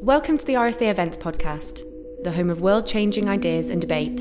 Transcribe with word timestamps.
Welcome 0.00 0.38
to 0.38 0.44
the 0.44 0.54
RSA 0.54 0.90
Events 0.90 1.16
Podcast, 1.16 1.82
the 2.22 2.30
home 2.30 2.50
of 2.50 2.60
world 2.60 2.86
changing 2.86 3.28
ideas 3.28 3.70
and 3.70 3.80
debate. 3.80 4.20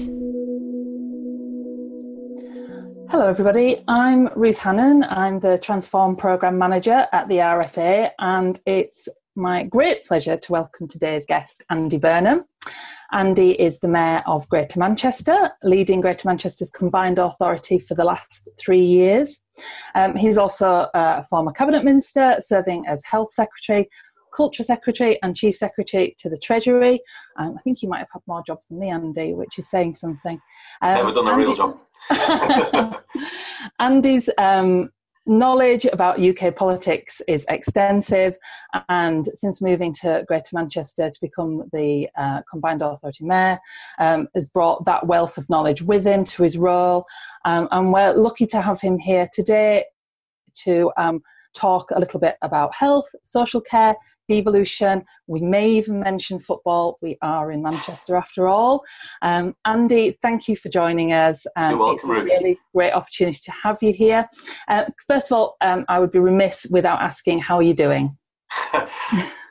Hello, 3.09 3.27
everybody. 3.27 3.83
I'm 3.87 4.29
Ruth 4.35 4.57
Hannon. 4.57 5.03
I'm 5.03 5.39
the 5.39 5.57
Transform 5.57 6.15
Programme 6.15 6.57
Manager 6.57 7.07
at 7.11 7.27
the 7.27 7.35
RSA, 7.35 8.11
and 8.19 8.59
it's 8.65 9.07
my 9.35 9.63
great 9.63 10.05
pleasure 10.05 10.37
to 10.37 10.51
welcome 10.51 10.87
today's 10.87 11.25
guest, 11.25 11.63
Andy 11.69 11.97
Burnham. 11.97 12.45
Andy 13.11 13.51
is 13.51 13.79
the 13.79 13.87
Mayor 13.87 14.23
of 14.25 14.47
Greater 14.49 14.79
Manchester, 14.79 15.51
leading 15.63 16.01
Greater 16.01 16.27
Manchester's 16.27 16.71
combined 16.71 17.19
authority 17.19 17.79
for 17.79 17.95
the 17.95 18.03
last 18.03 18.49
three 18.57 18.83
years. 18.83 19.41
Um, 19.93 20.15
he's 20.15 20.37
also 20.37 20.87
a 20.93 21.23
former 21.29 21.51
Cabinet 21.51 21.83
Minister, 21.83 22.37
serving 22.39 22.85
as 22.87 23.03
Health 23.05 23.31
Secretary, 23.31 23.89
Culture 24.35 24.63
Secretary, 24.63 25.19
and 25.23 25.35
Chief 25.35 25.55
Secretary 25.55 26.15
to 26.19 26.29
the 26.29 26.37
Treasury. 26.37 27.01
Um, 27.37 27.55
I 27.57 27.61
think 27.61 27.81
you 27.81 27.89
might 27.89 27.99
have 27.99 28.09
had 28.11 28.21
more 28.27 28.43
jobs 28.45 28.67
than 28.67 28.79
me, 28.79 28.89
Andy, 28.89 29.33
which 29.33 29.57
is 29.57 29.69
saying 29.69 29.95
something. 29.95 30.41
Um, 30.81 30.95
Never 30.95 31.11
done 31.13 31.27
a 31.27 31.31
Andy, 31.31 31.45
real 31.45 31.55
job. 31.55 33.03
Andy's 33.79 34.29
um, 34.37 34.89
knowledge 35.25 35.85
about 35.85 36.19
UK 36.19 36.55
politics 36.55 37.21
is 37.27 37.45
extensive, 37.49 38.37
and 38.89 39.25
since 39.35 39.61
moving 39.61 39.93
to 40.01 40.23
Greater 40.27 40.51
Manchester 40.53 41.09
to 41.09 41.21
become 41.21 41.63
the 41.71 42.07
uh, 42.17 42.41
Combined 42.49 42.81
Authority 42.81 43.25
Mayor, 43.25 43.59
um, 43.99 44.27
has 44.35 44.45
brought 44.45 44.85
that 44.85 45.07
wealth 45.07 45.37
of 45.37 45.49
knowledge 45.49 45.81
with 45.81 46.05
him 46.05 46.23
to 46.25 46.43
his 46.43 46.57
role. 46.57 47.05
Um, 47.45 47.67
and 47.71 47.91
we're 47.91 48.13
lucky 48.13 48.45
to 48.47 48.61
have 48.61 48.81
him 48.81 48.99
here 48.99 49.27
today 49.33 49.85
to 50.63 50.91
um, 50.97 51.21
talk 51.55 51.91
a 51.91 51.99
little 51.99 52.19
bit 52.19 52.37
about 52.41 52.73
health, 52.75 53.07
social 53.23 53.61
care, 53.61 53.95
devolution. 54.27 55.03
We 55.27 55.41
may 55.41 55.69
even 55.71 55.99
mention 55.99 56.39
football. 56.39 56.97
We 57.01 57.17
are 57.21 57.51
in 57.51 57.61
Manchester 57.61 58.15
after 58.15 58.47
all. 58.47 58.83
Um, 59.21 59.55
Andy, 59.65 60.17
thank 60.21 60.47
you 60.47 60.55
for 60.55 60.69
joining 60.69 61.13
us. 61.13 61.45
Um, 61.55 61.71
You're 61.71 61.79
welcome, 61.79 62.11
it's 62.11 62.19
a 62.19 62.23
really 62.23 62.59
great 62.73 62.93
opportunity 62.93 63.39
to 63.43 63.51
have 63.51 63.77
you 63.81 63.93
here. 63.93 64.27
Uh, 64.67 64.85
first 65.07 65.31
of 65.31 65.37
all, 65.37 65.57
um, 65.61 65.85
I 65.87 65.99
would 65.99 66.11
be 66.11 66.19
remiss 66.19 66.67
without 66.71 67.01
asking 67.01 67.39
how 67.39 67.57
are 67.57 67.63
you 67.63 67.73
doing? 67.73 68.17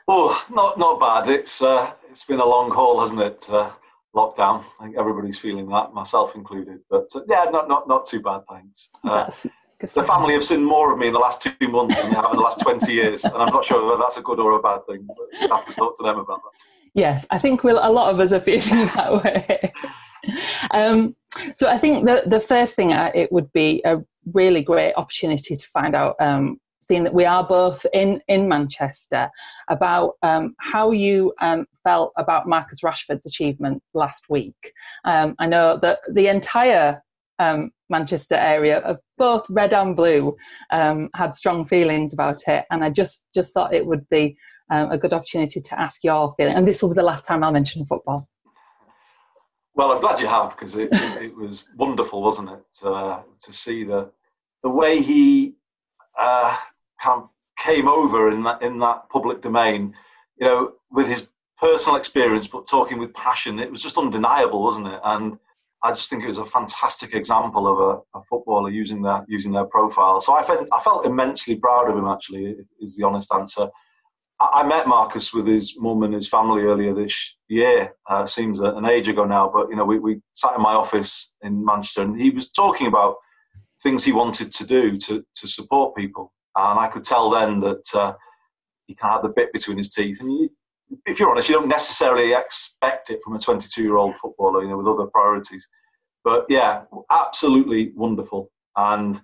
oh, 0.07 0.45
not 0.51 0.77
not 0.77 0.99
bad. 0.99 1.29
It's 1.29 1.61
uh, 1.61 1.91
it's 2.09 2.23
been 2.23 2.39
a 2.39 2.45
long 2.45 2.71
haul, 2.71 2.99
hasn't 2.99 3.21
it? 3.21 3.49
Uh, 3.49 3.71
lockdown. 4.15 4.63
I 4.79 4.85
think 4.85 4.97
everybody's 4.97 5.37
feeling 5.37 5.67
that, 5.69 5.93
myself 5.93 6.35
included. 6.35 6.79
But 6.89 7.07
uh, 7.15 7.21
yeah, 7.27 7.45
not 7.51 7.67
not 7.67 7.87
not 7.87 8.05
too 8.05 8.21
bad. 8.21 8.41
Thanks. 8.49 8.89
The 9.79 10.03
family 10.03 10.33
have 10.33 10.43
seen 10.43 10.63
more 10.63 10.93
of 10.93 10.99
me 10.99 11.07
in 11.07 11.13
the 11.13 11.19
last 11.19 11.41
two 11.41 11.67
months 11.67 12.01
than 12.01 12.09
they 12.09 12.15
have 12.15 12.31
in 12.31 12.37
the 12.37 12.43
last 12.43 12.61
20 12.61 12.91
years. 12.91 13.25
And 13.25 13.35
I'm 13.35 13.53
not 13.53 13.65
sure 13.65 13.83
whether 13.85 13.97
that's 13.97 14.17
a 14.17 14.21
good 14.21 14.39
or 14.39 14.53
a 14.53 14.61
bad 14.61 14.85
thing, 14.87 15.05
but 15.07 15.17
you 15.41 15.53
have 15.53 15.65
to 15.65 15.73
talk 15.73 15.95
to 15.97 16.03
them 16.03 16.17
about 16.19 16.41
that. 16.43 16.51
Yes, 16.93 17.27
I 17.29 17.39
think 17.39 17.63
we'll, 17.63 17.79
a 17.81 17.91
lot 17.91 18.13
of 18.13 18.19
us 18.21 18.31
are 18.31 18.39
feeling 18.39 18.87
that 18.95 19.23
way. 19.23 19.73
Um, 20.71 21.15
so 21.55 21.67
I 21.67 21.77
think 21.77 22.05
the, 22.05 22.23
the 22.25 22.39
first 22.39 22.75
thing 22.75 22.93
uh, 22.93 23.11
it 23.13 23.31
would 23.31 23.51
be 23.51 23.81
a 23.85 23.97
really 24.33 24.63
great 24.63 24.93
opportunity 24.93 25.55
to 25.55 25.67
find 25.67 25.93
out, 25.93 26.15
um, 26.19 26.57
seeing 26.81 27.03
that 27.03 27.13
we 27.13 27.25
are 27.25 27.45
both 27.45 27.85
in, 27.93 28.21
in 28.29 28.47
Manchester, 28.47 29.29
about 29.69 30.13
um, 30.21 30.55
how 30.59 30.91
you 30.91 31.33
um, 31.41 31.65
felt 31.83 32.13
about 32.17 32.47
Marcus 32.47 32.81
Rashford's 32.81 33.25
achievement 33.25 33.83
last 33.93 34.29
week. 34.29 34.71
Um, 35.03 35.35
I 35.37 35.47
know 35.47 35.77
that 35.81 35.99
the 36.11 36.27
entire 36.27 37.01
um, 37.39 37.71
Manchester 37.89 38.35
area 38.35 38.79
of 38.79 38.97
both 39.17 39.45
red 39.49 39.73
and 39.73 39.95
blue 39.95 40.35
um, 40.71 41.09
had 41.15 41.35
strong 41.35 41.65
feelings 41.65 42.13
about 42.13 42.41
it, 42.47 42.65
and 42.71 42.83
I 42.83 42.89
just 42.89 43.25
just 43.33 43.53
thought 43.53 43.73
it 43.73 43.85
would 43.85 44.07
be 44.09 44.37
um, 44.71 44.91
a 44.91 44.97
good 44.97 45.13
opportunity 45.13 45.61
to 45.61 45.79
ask 45.79 46.03
your 46.03 46.33
feeling. 46.35 46.55
And 46.55 46.67
this 46.67 46.81
will 46.81 46.89
be 46.89 46.95
the 46.95 47.03
last 47.03 47.25
time 47.25 47.43
I'll 47.43 47.51
mention 47.51 47.85
football. 47.85 48.27
Well, 49.75 49.91
I'm 49.91 49.99
glad 49.99 50.19
you 50.21 50.27
have 50.27 50.51
because 50.51 50.75
it, 50.75 50.89
it 50.91 51.35
was 51.35 51.67
wonderful, 51.75 52.21
wasn't 52.21 52.49
it, 52.49 52.85
uh, 52.85 53.21
to 53.41 53.53
see 53.53 53.83
the 53.83 54.11
the 54.63 54.69
way 54.69 55.01
he 55.01 55.55
uh, 56.19 56.57
came 57.57 57.87
over 57.87 58.29
in 58.29 58.43
that 58.43 58.61
in 58.61 58.79
that 58.79 59.09
public 59.09 59.41
domain, 59.41 59.93
you 60.39 60.47
know, 60.47 60.73
with 60.91 61.07
his 61.07 61.27
personal 61.57 61.97
experience, 61.97 62.47
but 62.47 62.67
talking 62.67 62.99
with 62.99 63.13
passion. 63.13 63.59
It 63.59 63.71
was 63.71 63.81
just 63.81 63.97
undeniable, 63.97 64.63
wasn't 64.63 64.87
it? 64.87 64.99
And 65.03 65.37
I 65.85 65.91
just 65.91 66.09
think 66.09 66.23
it 66.23 66.27
was 66.27 66.39
a 66.39 66.45
fantastic 66.45 67.13
example 67.13 67.67
of 67.67 67.79
a, 67.79 68.17
a, 68.17 68.23
footballer 68.23 68.71
using 68.71 69.03
their 69.03 69.23
using 69.27 69.51
their 69.51 69.65
profile. 69.65 70.19
So 70.19 70.35
I 70.35 70.41
felt 70.41 70.67
I 70.71 70.79
felt 70.79 71.05
immensely 71.05 71.55
proud 71.55 71.89
of 71.89 71.95
him. 71.95 72.07
Actually, 72.07 72.55
is 72.81 72.97
the 72.97 73.05
honest 73.05 73.31
answer. 73.31 73.69
I, 74.39 74.61
I 74.61 74.63
met 74.63 74.87
Marcus 74.87 75.31
with 75.31 75.45
his 75.45 75.75
mum 75.77 76.01
and 76.01 76.15
his 76.15 76.27
family 76.27 76.63
earlier 76.63 76.95
this 76.95 77.37
year. 77.47 77.93
Uh, 78.09 78.25
seems 78.25 78.59
an 78.59 78.85
age 78.85 79.07
ago 79.07 79.25
now, 79.25 79.47
but 79.53 79.69
you 79.69 79.75
know 79.75 79.85
we, 79.85 79.99
we 79.99 80.21
sat 80.33 80.55
in 80.55 80.61
my 80.63 80.73
office 80.73 81.35
in 81.43 81.63
Manchester, 81.63 82.01
and 82.01 82.19
he 82.19 82.31
was 82.31 82.49
talking 82.49 82.87
about 82.87 83.17
things 83.83 84.03
he 84.03 84.11
wanted 84.11 84.51
to 84.53 84.65
do 84.65 84.97
to 84.97 85.23
to 85.35 85.47
support 85.47 85.95
people, 85.95 86.33
and 86.55 86.79
I 86.79 86.87
could 86.87 87.03
tell 87.03 87.29
then 87.29 87.59
that 87.59 87.85
uh, 87.93 88.13
he 88.87 88.95
kind 88.95 89.13
of 89.13 89.21
had 89.21 89.29
the 89.29 89.33
bit 89.35 89.53
between 89.53 89.77
his 89.77 89.89
teeth, 89.89 90.19
and 90.19 90.31
you, 90.31 90.49
if 91.05 91.19
you're 91.19 91.29
honest, 91.29 91.49
you 91.49 91.55
don't 91.55 91.67
necessarily 91.67 92.33
expect 92.33 93.09
it 93.09 93.19
from 93.23 93.35
a 93.35 93.39
22 93.39 93.81
year 93.81 93.97
old 93.97 94.17
footballer, 94.17 94.63
you 94.63 94.69
know, 94.69 94.77
with 94.77 94.87
other 94.87 95.07
priorities. 95.07 95.67
But 96.23 96.45
yeah, 96.49 96.83
absolutely 97.11 97.91
wonderful. 97.95 98.51
And 98.75 99.19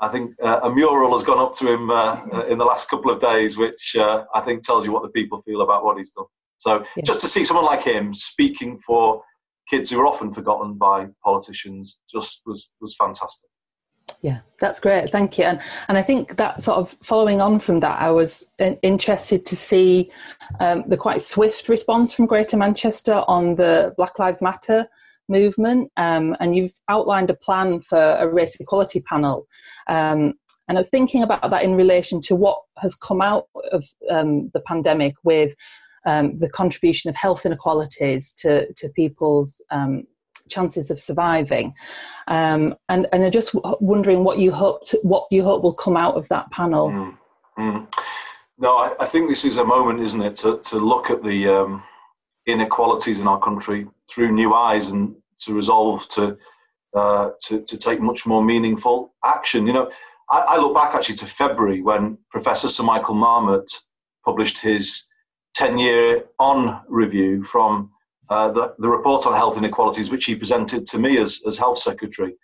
I 0.00 0.08
think 0.08 0.32
uh, 0.42 0.60
a 0.62 0.74
mural 0.74 1.12
has 1.12 1.22
gone 1.22 1.38
up 1.38 1.54
to 1.54 1.72
him 1.72 1.90
uh, 1.90 2.20
uh, 2.32 2.46
in 2.46 2.58
the 2.58 2.64
last 2.64 2.88
couple 2.90 3.10
of 3.10 3.20
days, 3.20 3.56
which 3.56 3.96
uh, 3.96 4.24
I 4.34 4.40
think 4.40 4.62
tells 4.62 4.86
you 4.86 4.92
what 4.92 5.02
the 5.02 5.08
people 5.08 5.42
feel 5.42 5.62
about 5.62 5.84
what 5.84 5.98
he's 5.98 6.10
done. 6.10 6.26
So 6.58 6.84
yeah. 6.96 7.02
just 7.04 7.20
to 7.20 7.26
see 7.26 7.44
someone 7.44 7.66
like 7.66 7.82
him 7.82 8.14
speaking 8.14 8.78
for 8.78 9.22
kids 9.68 9.90
who 9.90 10.00
are 10.00 10.06
often 10.06 10.32
forgotten 10.32 10.74
by 10.74 11.08
politicians 11.24 12.00
just 12.10 12.42
was, 12.46 12.70
was 12.80 12.94
fantastic. 12.96 13.48
Yeah, 14.22 14.40
that's 14.58 14.80
great. 14.80 15.10
Thank 15.10 15.38
you. 15.38 15.44
And 15.44 15.60
and 15.88 15.98
I 15.98 16.02
think 16.02 16.36
that 16.36 16.62
sort 16.62 16.78
of 16.78 16.96
following 17.02 17.40
on 17.40 17.58
from 17.58 17.80
that, 17.80 18.00
I 18.00 18.10
was 18.10 18.46
interested 18.58 19.46
to 19.46 19.56
see 19.56 20.10
um, 20.60 20.84
the 20.86 20.96
quite 20.96 21.22
swift 21.22 21.68
response 21.68 22.12
from 22.12 22.26
Greater 22.26 22.56
Manchester 22.56 23.22
on 23.28 23.56
the 23.56 23.94
Black 23.96 24.18
Lives 24.18 24.42
Matter 24.42 24.88
movement. 25.28 25.90
Um, 25.96 26.36
and 26.40 26.56
you've 26.56 26.78
outlined 26.88 27.30
a 27.30 27.34
plan 27.34 27.80
for 27.80 28.16
a 28.18 28.28
race 28.28 28.56
equality 28.60 29.00
panel. 29.00 29.46
Um, 29.88 30.34
and 30.68 30.76
I 30.76 30.80
was 30.80 30.90
thinking 30.90 31.22
about 31.22 31.48
that 31.50 31.62
in 31.62 31.76
relation 31.76 32.20
to 32.22 32.34
what 32.34 32.60
has 32.78 32.94
come 32.94 33.22
out 33.22 33.48
of 33.70 33.84
um, 34.10 34.50
the 34.52 34.60
pandemic 34.60 35.14
with 35.22 35.54
um, 36.06 36.36
the 36.38 36.48
contribution 36.48 37.08
of 37.08 37.16
health 37.16 37.46
inequalities 37.46 38.32
to, 38.38 38.72
to 38.74 38.88
people's 38.90 39.64
um, 39.70 40.04
chances 40.48 40.90
of 40.90 40.98
surviving. 40.98 41.74
Um, 42.28 42.74
and 42.88 43.06
and 43.12 43.24
I'm 43.24 43.30
just 43.30 43.54
wondering 43.80 44.24
what 44.24 44.38
you 44.38 44.52
hope 44.52 44.84
to, 44.86 44.98
what 45.02 45.26
you 45.30 45.42
hope 45.42 45.62
will 45.62 45.74
come 45.74 45.96
out 45.96 46.16
of 46.16 46.28
that 46.28 46.50
panel. 46.50 46.90
Mm, 46.90 47.18
mm. 47.58 47.94
No, 48.58 48.76
I, 48.78 48.94
I, 49.00 49.06
think 49.06 49.28
this 49.28 49.44
is 49.44 49.58
a 49.58 49.64
moment, 49.64 50.00
isn't 50.00 50.22
it, 50.22 50.36
to 50.36 50.58
to 50.58 50.78
look 50.78 51.10
at 51.10 51.22
the 51.22 51.48
um, 51.48 51.82
inequalities 52.46 53.20
in 53.20 53.26
our 53.26 53.40
country 53.40 53.86
through 54.08 54.32
new 54.32 54.54
eyes 54.54 54.90
and 54.90 55.14
to 55.38 55.54
resolve 55.54 56.08
to 56.08 56.38
uh, 56.94 57.30
to, 57.42 57.60
to 57.62 57.76
take 57.76 58.00
much 58.00 58.26
more 58.26 58.42
meaningful 58.42 59.14
action. 59.24 59.66
You 59.66 59.74
know, 59.74 59.90
I, 60.30 60.38
I 60.38 60.56
look 60.56 60.74
back 60.74 60.94
actually 60.94 61.16
to 61.16 61.26
February 61.26 61.82
when 61.82 62.18
Professor 62.30 62.68
Sir 62.68 62.84
Michael 62.84 63.14
Marmot 63.14 63.70
published 64.24 64.58
his 64.58 65.04
10 65.54 65.78
year 65.78 66.24
on 66.38 66.80
review 66.88 67.44
from 67.44 67.90
uh, 68.28 68.50
the, 68.50 68.74
the, 68.78 68.88
report 68.88 69.26
on 69.26 69.34
health 69.34 69.56
inequalities, 69.56 70.10
which 70.10 70.24
he 70.24 70.34
presented 70.34 70.86
to 70.86 70.98
me 70.98 71.18
as, 71.18 71.40
as 71.46 71.58
health 71.58 71.78
secretary. 71.78 72.34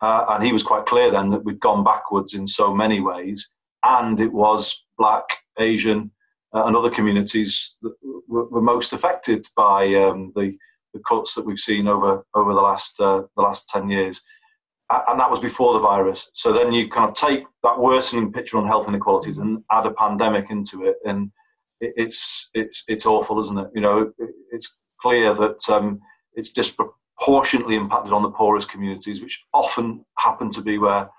Uh, 0.00 0.26
and 0.30 0.44
he 0.44 0.52
was 0.52 0.62
quite 0.62 0.86
clear 0.86 1.10
then 1.10 1.30
that 1.30 1.44
we'd 1.44 1.60
gone 1.60 1.82
backwards 1.82 2.34
in 2.34 2.46
so 2.46 2.74
many 2.74 3.00
ways. 3.00 3.54
And 3.84 4.20
it 4.20 4.32
was 4.32 4.86
black, 4.96 5.24
Asian, 5.58 6.10
uh, 6.54 6.64
and 6.66 6.76
other 6.76 6.90
communities 6.90 7.76
that 7.82 7.94
were, 8.28 8.48
were 8.48 8.60
most 8.60 8.92
affected 8.92 9.46
by 9.56 9.94
um, 9.94 10.32
the, 10.36 10.56
the, 10.92 11.00
cuts 11.00 11.34
that 11.34 11.44
we've 11.44 11.58
seen 11.58 11.88
over, 11.88 12.24
over 12.34 12.54
the, 12.54 12.60
last, 12.60 13.00
uh, 13.00 13.22
the 13.36 13.42
last 13.42 13.68
10 13.68 13.88
years. 13.88 14.22
And 14.90 15.18
that 15.18 15.30
was 15.30 15.40
before 15.40 15.72
the 15.72 15.80
virus. 15.80 16.30
So 16.34 16.52
then 16.52 16.72
you 16.72 16.88
kind 16.88 17.08
of 17.08 17.16
take 17.16 17.44
that 17.64 17.80
worsening 17.80 18.32
picture 18.32 18.58
on 18.58 18.66
health 18.66 18.86
inequalities 18.86 19.38
and 19.38 19.64
add 19.72 19.86
a 19.86 19.90
pandemic 19.90 20.50
into 20.50 20.84
it. 20.84 20.96
And 21.04 21.32
it's, 21.80 22.50
it's, 22.54 22.84
it's 22.86 23.06
awful, 23.06 23.40
isn't 23.40 23.58
it? 23.58 23.70
You 23.74 23.80
know, 23.80 24.12
it's 24.52 24.78
clear 25.00 25.34
that 25.34 25.68
um, 25.70 26.00
it's 26.34 26.50
disproportionately 26.50 27.76
impacted 27.76 28.12
on 28.12 28.22
the 28.22 28.30
poorest 28.30 28.70
communities, 28.70 29.22
which 29.22 29.44
often 29.52 30.04
happen 30.18 30.50
to 30.50 30.62
be 30.62 30.78
where 30.78 31.10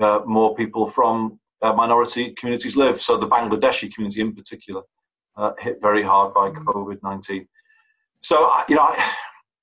uh, 0.00 0.20
more 0.26 0.54
people 0.54 0.88
from 0.88 1.38
uh, 1.62 1.72
minority 1.72 2.32
communities 2.32 2.76
live. 2.76 3.00
So 3.00 3.16
the 3.16 3.28
Bangladeshi 3.28 3.92
community, 3.92 4.20
in 4.20 4.34
particular, 4.34 4.82
uh, 5.36 5.52
hit 5.58 5.78
very 5.80 6.02
hard 6.02 6.34
by 6.34 6.50
mm. 6.50 6.64
COVID 6.64 6.98
nineteen. 7.02 7.46
So 8.22 8.50
you 8.68 8.76
know, 8.76 8.82
I, 8.82 9.12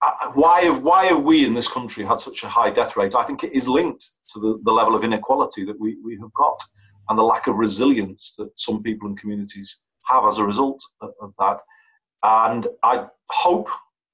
I, 0.02 0.32
why 0.34 0.62
have 0.62 0.84
why 0.84 1.06
have 1.06 1.24
we 1.24 1.46
in 1.46 1.54
this 1.54 1.68
country 1.68 2.04
had 2.06 2.20
such 2.20 2.44
a 2.44 2.50
high 2.50 2.70
death 2.70 2.96
rate? 2.98 3.16
I 3.16 3.24
think 3.24 3.44
it 3.44 3.54
is 3.54 3.68
linked 3.68 4.04
to 4.34 4.40
the, 4.40 4.60
the 4.64 4.72
level 4.72 4.96
of 4.96 5.04
inequality 5.04 5.64
that 5.66 5.80
we, 5.80 5.98
we 6.04 6.18
have 6.22 6.34
got 6.34 6.60
and 7.10 7.18
the 7.18 7.24
lack 7.24 7.48
of 7.48 7.56
resilience 7.56 8.34
that 8.38 8.58
some 8.60 8.84
people 8.84 9.08
and 9.08 9.18
communities 9.18 9.84
have 10.06 10.26
as 10.26 10.38
a 10.38 10.46
result 10.46 10.82
of, 11.02 11.12
of 11.22 11.34
that. 11.40 11.60
and 12.24 12.68
I 12.84 13.06
hope 13.30 13.70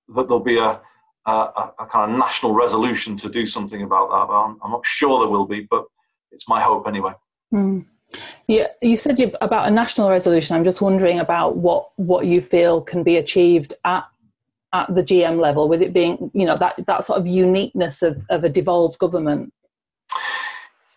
that 0.09 0.27
there'll 0.27 0.39
be 0.39 0.57
a, 0.57 0.79
a, 1.25 1.71
a, 1.79 1.87
kind 1.89 2.11
of 2.11 2.17
national 2.17 2.53
resolution 2.53 3.15
to 3.17 3.29
do 3.29 3.45
something 3.45 3.81
about 3.83 4.09
that. 4.09 4.27
But 4.27 4.33
I'm, 4.33 4.59
I'm 4.63 4.71
not 4.71 4.85
sure 4.85 5.19
there 5.19 5.29
will 5.29 5.45
be, 5.45 5.61
but 5.61 5.85
it's 6.31 6.47
my 6.47 6.61
hope 6.61 6.87
anyway. 6.87 7.13
Mm. 7.53 7.85
Yeah, 8.47 8.67
you 8.81 8.97
said 8.97 9.19
you've, 9.19 9.35
about 9.41 9.67
a 9.67 9.71
national 9.71 10.09
resolution. 10.09 10.55
I'm 10.55 10.63
just 10.63 10.81
wondering 10.81 11.19
about 11.19 11.57
what 11.57 11.89
what 11.95 12.25
you 12.25 12.41
feel 12.41 12.81
can 12.81 13.03
be 13.03 13.17
achieved 13.17 13.73
at 13.85 14.05
at 14.73 14.93
the 14.93 15.03
GM 15.03 15.39
level, 15.39 15.69
with 15.69 15.81
it 15.81 15.93
being 15.93 16.31
you 16.33 16.45
know 16.45 16.57
that 16.57 16.75
that 16.85 17.05
sort 17.05 17.19
of 17.19 17.27
uniqueness 17.27 18.01
of, 18.01 18.25
of 18.29 18.43
a 18.43 18.49
devolved 18.49 18.99
government. 18.99 19.53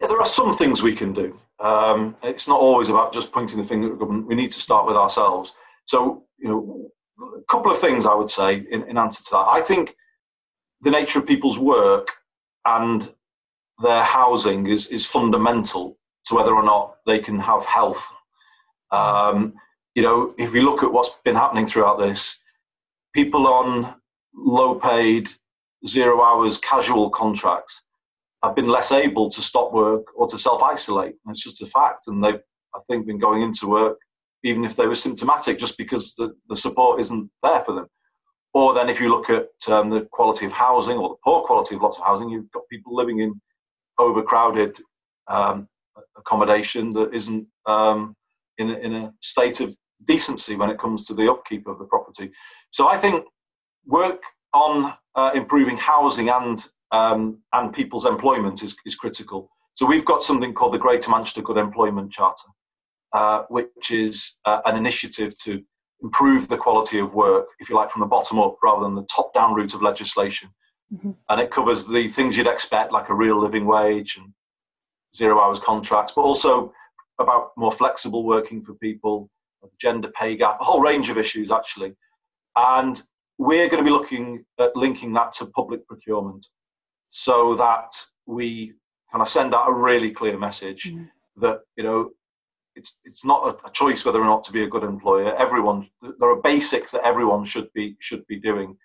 Yeah, 0.01 0.09
there 0.09 0.21
are 0.21 0.27
some 0.27 0.55
things 0.55 0.83
we 0.83 0.95
can 0.95 1.13
do. 1.13 1.39
Um, 1.59 2.17
it's 2.23 2.49
not 2.49 2.61
always 2.61 2.91
about 2.91 3.15
just 3.15 3.33
pointing 3.33 3.59
the 3.59 3.65
finger 3.65 3.87
at 3.87 3.93
the 3.93 3.99
government. 3.99 4.27
We 4.27 4.35
need 4.35 4.53
to 4.53 4.61
start 4.61 4.87
with 4.87 4.97
ourselves. 4.97 5.55
So 5.87 6.25
you 6.39 6.49
know, 6.49 6.91
a 7.21 7.43
couple 7.49 7.71
of 7.71 7.79
things 7.79 8.07
I 8.07 8.15
would 8.15 8.31
say 8.31 8.67
in, 8.71 8.83
in 8.89 8.99
answer 8.99 9.23
to 9.25 9.31
that. 9.33 9.47
I 9.49 9.61
think 9.61 9.97
the 10.83 10.91
nature 10.91 11.19
of 11.19 11.27
people's 11.27 11.59
work 11.59 12.13
and 12.65 13.09
their 13.83 14.03
housing 14.03 14.67
is 14.67 14.89
is 14.91 15.07
fundamental 15.07 15.99
to 16.25 16.35
whether 16.35 16.55
or 16.55 16.63
not 16.63 16.97
they 17.07 17.19
can 17.19 17.41
have 17.41 17.65
health. 17.67 18.13
Um, 18.91 19.55
you 19.95 20.03
know, 20.03 20.35
if 20.39 20.55
you 20.55 20.63
look 20.63 20.83
at 20.83 20.93
what's 20.93 21.19
been 21.25 21.37
happening 21.37 21.67
throughout 21.67 21.99
this, 21.99 22.39
people 23.15 23.47
on 23.47 23.95
low 24.35 24.75
paid, 24.75 25.31
zero 25.87 26.23
hours, 26.23 26.59
casual 26.59 27.11
contracts 27.11 27.83
have 28.43 28.55
been 28.55 28.69
less 28.69 28.93
able 28.93 29.29
to 29.31 29.41
stop 29.41 29.73
work 29.73 30.07
or 30.15 30.27
to 30.29 30.37
self 30.37 30.63
isolate. 30.63 31.15
It's 31.29 31.43
just 31.43 31.63
a 31.63 31.67
fact. 31.67 32.07
And 32.07 32.23
they've, 32.23 32.41
I 32.75 32.79
think, 32.87 33.07
been 33.07 33.19
going 33.19 33.43
into 33.43 33.69
work 33.69 33.99
even 34.45 34.65
if 34.65 34.77
they 34.77 34.87
were 34.87 34.95
symptomatic 34.95 35.59
just 35.59 35.77
because 35.79 36.15
the, 36.15 36.35
the 36.49 36.57
support 36.57 37.01
isn't 37.01 37.31
there 37.43 37.61
for 37.61 37.75
them. 37.75 37.87
Or 38.55 38.75
then 38.75 38.89
if 38.89 39.01
you 39.01 39.11
look 39.11 39.29
at 39.29 39.49
um, 39.69 39.91
the 39.91 40.03
quality 40.13 40.47
of 40.47 40.53
housing 40.53 40.97
or 40.97 41.11
the 41.11 41.17
poor 41.25 41.43
quality 41.43 41.75
of 41.75 41.83
lots 41.83 41.99
of 41.99 42.05
housing, 42.05 42.31
you've 42.31 42.51
got 42.53 42.69
people 42.71 42.95
living 42.95 43.21
in 43.21 43.41
overcrowded 43.99 44.79
um, 45.29 45.69
accommodation 46.17 46.91
that 46.91 47.13
isn't 47.13 47.47
um, 47.67 48.15
in, 48.59 48.71
a, 48.71 48.75
in 48.75 48.95
a 48.95 49.13
state 49.21 49.61
of 49.61 49.77
decency 50.05 50.57
when 50.57 50.71
it 50.71 50.79
comes 50.79 51.07
to 51.07 51.15
the 51.15 51.31
upkeep 51.31 51.67
of 51.67 51.79
the 51.79 51.85
property. 51.85 52.31
So 52.71 52.89
I 52.89 52.97
think 52.97 53.25
work 53.87 54.23
on 54.53 54.95
uh, 55.15 55.33
improving 55.35 55.77
housing 55.77 56.29
and 56.29 56.65
um, 56.93 57.39
and 57.53 57.73
people's 57.73 58.07
employment 58.07 58.63
is, 58.63 58.77
is 58.87 58.95
critical. 58.95 59.51
So 59.75 59.87
we've 59.87 60.05
got 60.05 60.23
something 60.23 60.55
called 60.55 60.73
the 60.73 60.79
Greater 60.79 61.11
Manchester 61.11 61.43
Good 61.43 61.57
Employment 61.57 62.13
Charter, 62.13 62.49
uh, 63.13 63.43
which 63.49 63.91
is 63.91 64.39
uh, 64.45 64.61
an 64.65 64.77
initiative 64.77 65.37
to 65.39 65.63
improve 66.03 66.49
the 66.49 66.57
quality 66.57 66.99
of 66.99 67.15
work, 67.15 67.47
if 67.59 67.69
you 67.69 67.77
like, 67.77 67.91
from 67.91 68.01
the 68.01 68.07
bottom 68.07 68.39
up 68.39 68.57
rather 68.63 68.83
than 68.83 68.95
the 68.95 69.07
top 69.15 69.33
down 69.33 69.55
route 69.55 69.75
of 69.75 69.83
legislation. 69.83 70.51
Mm-hmm. 70.93 71.13
And 71.29 71.41
it 71.41 71.51
covers 71.51 71.85
the 71.85 72.09
things 72.09 72.37
you'd 72.37 72.47
expect, 72.47 72.93
like 72.93 73.09
a 73.09 73.15
real 73.15 73.41
living 73.41 73.67
wage 73.67 74.17
and 74.17 74.33
zero 75.15 75.41
hours 75.41 75.61
contracts, 75.61 76.13
but 76.15 76.23
also 76.23 76.73
about 77.19 77.53
more 77.57 77.73
flexible 77.73 78.25
working 78.25 78.63
for 78.63 78.75
people, 78.75 79.31
gender 79.81 80.11
pay 80.19 80.37
gap, 80.37 80.59
a 80.61 80.65
whole 80.65 80.81
range 80.81 81.09
of 81.09 81.19
issues 81.19 81.51
actually. 81.51 81.95
And 82.57 83.01
we're 83.39 83.69
going 83.69 83.83
to 83.83 83.91
be 83.91 83.91
looking 83.91 84.45
at 84.59 84.77
linking 84.77 85.13
that 85.15 85.33
to 85.35 85.47
public 85.47 85.87
procurement 85.87 86.47
so 87.09 87.55
that 87.57 87.91
we 88.27 88.75
kind 89.11 89.23
of 89.23 89.29
send 89.29 89.55
out 89.55 89.69
a 89.69 89.73
really 89.73 90.11
clear 90.11 90.39
message 90.39 90.93
mm. 90.93 91.09
that, 91.37 91.61
you 91.77 91.85
know, 91.85 92.11
it's, 92.77 93.01
it's 93.05 93.25
not 93.25 93.61
a, 93.65 93.71
choice 93.71 94.05
whether 94.05 94.21
or 94.21 94.27
not 94.27 94.45
to 94.45 94.53
be 94.53 94.63
a 94.63 94.69
good 94.69 94.85
employer. 94.85 95.35
Everyone, 95.37 95.89
there 96.03 96.31
are 96.31 96.43
basics 96.43 96.93
that 96.93 97.05
everyone 97.05 97.45
should 97.45 97.73
be, 97.73 97.97
should 98.01 98.27
be 98.27 98.39
doing. 98.39 98.77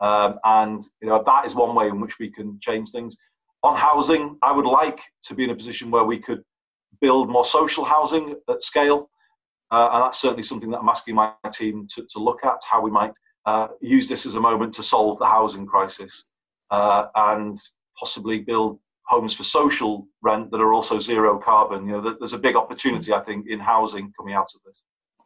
Um, 0.00 0.38
and, 0.44 0.82
you 1.02 1.08
know, 1.08 1.22
that 1.24 1.44
is 1.44 1.54
one 1.54 1.74
way 1.74 1.88
in 1.88 2.00
which 2.00 2.18
we 2.18 2.30
can 2.30 2.58
change 2.60 2.90
things. 2.90 3.16
On 3.64 3.74
housing, 3.74 4.38
I 4.42 4.52
would 4.52 4.66
like 4.66 5.00
to 5.22 5.34
be 5.34 5.44
in 5.44 5.50
a 5.50 5.56
position 5.56 5.90
where 5.90 6.04
we 6.04 6.18
could 6.18 6.44
build 7.00 7.28
more 7.28 7.44
social 7.44 7.84
housing 7.84 8.36
at 8.48 8.62
scale. 8.62 9.10
Uh, 9.70 9.88
and 9.92 10.02
that's 10.04 10.20
certainly 10.20 10.42
something 10.42 10.70
that 10.70 10.78
I'm 10.78 10.88
asking 10.88 11.16
my 11.16 11.32
team 11.52 11.86
to, 11.94 12.06
to 12.10 12.18
look 12.18 12.44
at 12.44 12.60
how 12.70 12.80
we 12.80 12.90
might 12.90 13.12
uh, 13.44 13.68
use 13.80 14.08
this 14.08 14.26
as 14.26 14.34
a 14.34 14.40
moment 14.40 14.74
to 14.74 14.82
solve 14.82 15.18
the 15.18 15.26
housing 15.26 15.66
crisis 15.66 16.24
uh, 16.70 17.06
and 17.14 17.56
possibly 17.98 18.38
build 18.38 18.78
homes 19.08 19.34
for 19.34 19.42
social 19.42 20.06
rent 20.22 20.50
that 20.50 20.60
are 20.60 20.72
also 20.72 20.98
zero 20.98 21.38
carbon. 21.38 21.86
You 21.86 21.92
know, 21.92 22.16
there's 22.18 22.34
a 22.34 22.38
big 22.38 22.56
opportunity, 22.56 23.12
I 23.12 23.20
think, 23.20 23.46
in 23.48 23.58
housing 23.58 24.12
coming 24.16 24.34
out 24.34 24.50
of 24.54 24.62
this. 24.64 24.82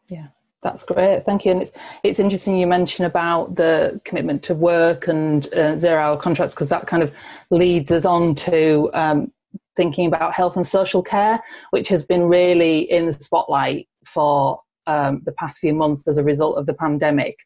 Yeah. 0.09 0.29
That's 0.63 0.85
great, 0.85 1.25
thank 1.25 1.45
you. 1.45 1.51
And 1.51 1.63
it's, 1.63 1.73
it's 2.05 2.21
interesting 2.21 2.57
you 2.57 2.69
mention 2.69 3.05
about 3.05 3.57
the 3.57 4.01
commitment 4.05 4.45
to 4.45 4.55
work 4.55 5.09
and 5.09 5.53
uh, 5.55 5.77
zero-hour 5.77 6.17
contracts 6.19 6.55
because 6.55 6.69
that 6.69 6.87
kind 6.87 7.03
of 7.03 7.13
leads 7.51 7.91
us 7.91 8.05
on 8.05 8.37
to 8.37 8.89
um, 8.95 9.33
thinking 9.75 10.07
about 10.07 10.35
health 10.35 10.55
and 10.55 10.65
social 10.65 11.03
care, 11.03 11.43
which 11.71 11.89
has 11.89 12.05
been 12.05 12.23
really 12.29 12.89
in 12.91 13.07
the 13.07 13.13
spotlight 13.13 13.89
for 14.05 14.61
um, 14.87 15.23
the 15.25 15.33
past 15.33 15.59
few 15.59 15.75
months 15.75 16.07
as 16.07 16.17
a 16.17 16.25
result 16.25 16.57
of 16.57 16.67
the 16.67 16.75
pandemic, 16.75 17.37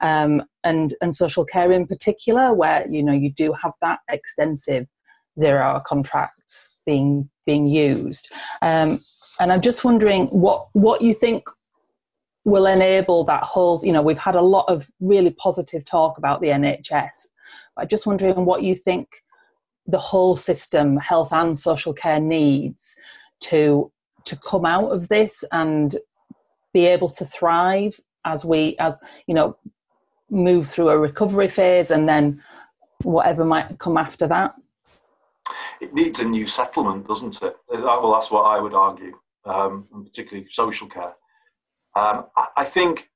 um, 0.00 0.42
and 0.62 0.94
and 1.00 1.14
social 1.14 1.44
care 1.44 1.72
in 1.72 1.86
particular, 1.86 2.54
where 2.54 2.86
you 2.88 3.02
know 3.02 3.12
you 3.12 3.32
do 3.32 3.52
have 3.52 3.72
that 3.82 3.98
extensive 4.08 4.86
zero-hour 5.38 5.80
contracts 5.80 6.76
being 6.86 7.28
being 7.46 7.66
used. 7.66 8.32
Um, 8.62 9.00
and 9.40 9.52
I'm 9.52 9.60
just 9.60 9.84
wondering 9.84 10.26
what 10.26 10.68
what 10.72 11.02
you 11.02 11.14
think 11.14 11.48
will 12.44 12.66
enable 12.66 13.24
that 13.24 13.42
whole. 13.42 13.80
You 13.82 13.92
know, 13.92 14.02
we've 14.02 14.18
had 14.18 14.34
a 14.34 14.42
lot 14.42 14.66
of 14.68 14.90
really 15.00 15.30
positive 15.30 15.84
talk 15.84 16.18
about 16.18 16.40
the 16.40 16.48
NHS. 16.48 17.28
I'm 17.76 17.88
just 17.88 18.06
wondering 18.06 18.44
what 18.44 18.62
you 18.62 18.74
think 18.74 19.22
the 19.86 19.98
whole 19.98 20.36
system, 20.36 20.96
health 20.96 21.32
and 21.32 21.56
social 21.56 21.92
care, 21.92 22.20
needs 22.20 22.96
to 23.40 23.90
to 24.24 24.36
come 24.36 24.64
out 24.64 24.88
of 24.88 25.08
this 25.08 25.44
and 25.52 25.96
be 26.72 26.86
able 26.86 27.08
to 27.10 27.24
thrive 27.24 28.00
as 28.24 28.44
we 28.44 28.76
as 28.78 29.00
you 29.26 29.34
know 29.34 29.56
move 30.30 30.68
through 30.68 30.88
a 30.88 30.98
recovery 30.98 31.48
phase 31.48 31.90
and 31.90 32.08
then 32.08 32.42
whatever 33.02 33.44
might 33.44 33.78
come 33.78 33.96
after 33.96 34.26
that 34.26 34.54
it 35.84 35.94
needs 35.94 36.18
a 36.18 36.24
new 36.24 36.46
settlement 36.46 37.06
doesn't 37.06 37.40
it 37.42 37.56
well 37.68 38.12
that's 38.12 38.30
what 38.30 38.42
i 38.42 38.58
would 38.58 38.74
argue 38.74 39.14
um, 39.46 39.86
and 39.92 40.06
particularly 40.06 40.46
social 40.50 40.88
care 40.88 41.14
um, 41.96 42.24
I, 42.56 42.64
think 42.64 43.10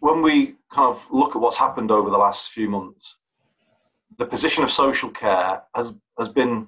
when 0.00 0.20
we 0.20 0.56
kind 0.70 0.90
of 0.92 1.08
look 1.10 1.34
at 1.34 1.40
what's 1.40 1.56
happened 1.56 1.90
over 1.90 2.10
the 2.10 2.18
last 2.18 2.50
few 2.50 2.68
months 2.68 3.18
the 4.18 4.26
position 4.26 4.64
of 4.64 4.70
social 4.70 5.10
care 5.10 5.62
has 5.74 5.94
has 6.18 6.28
been 6.28 6.66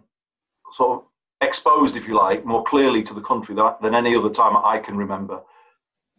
sort 0.71 1.01
of 1.01 1.05
exposed, 1.41 1.97
if 1.97 2.07
you 2.07 2.17
like, 2.17 2.45
more 2.45 2.63
clearly 2.65 3.03
to 3.03 3.15
the 3.15 3.21
country 3.21 3.55
than, 3.55 3.73
than 3.83 3.95
any 3.95 4.15
other 4.15 4.31
time 4.31 4.57
I 4.57 4.79
can 4.79 4.97
remember. 4.97 5.41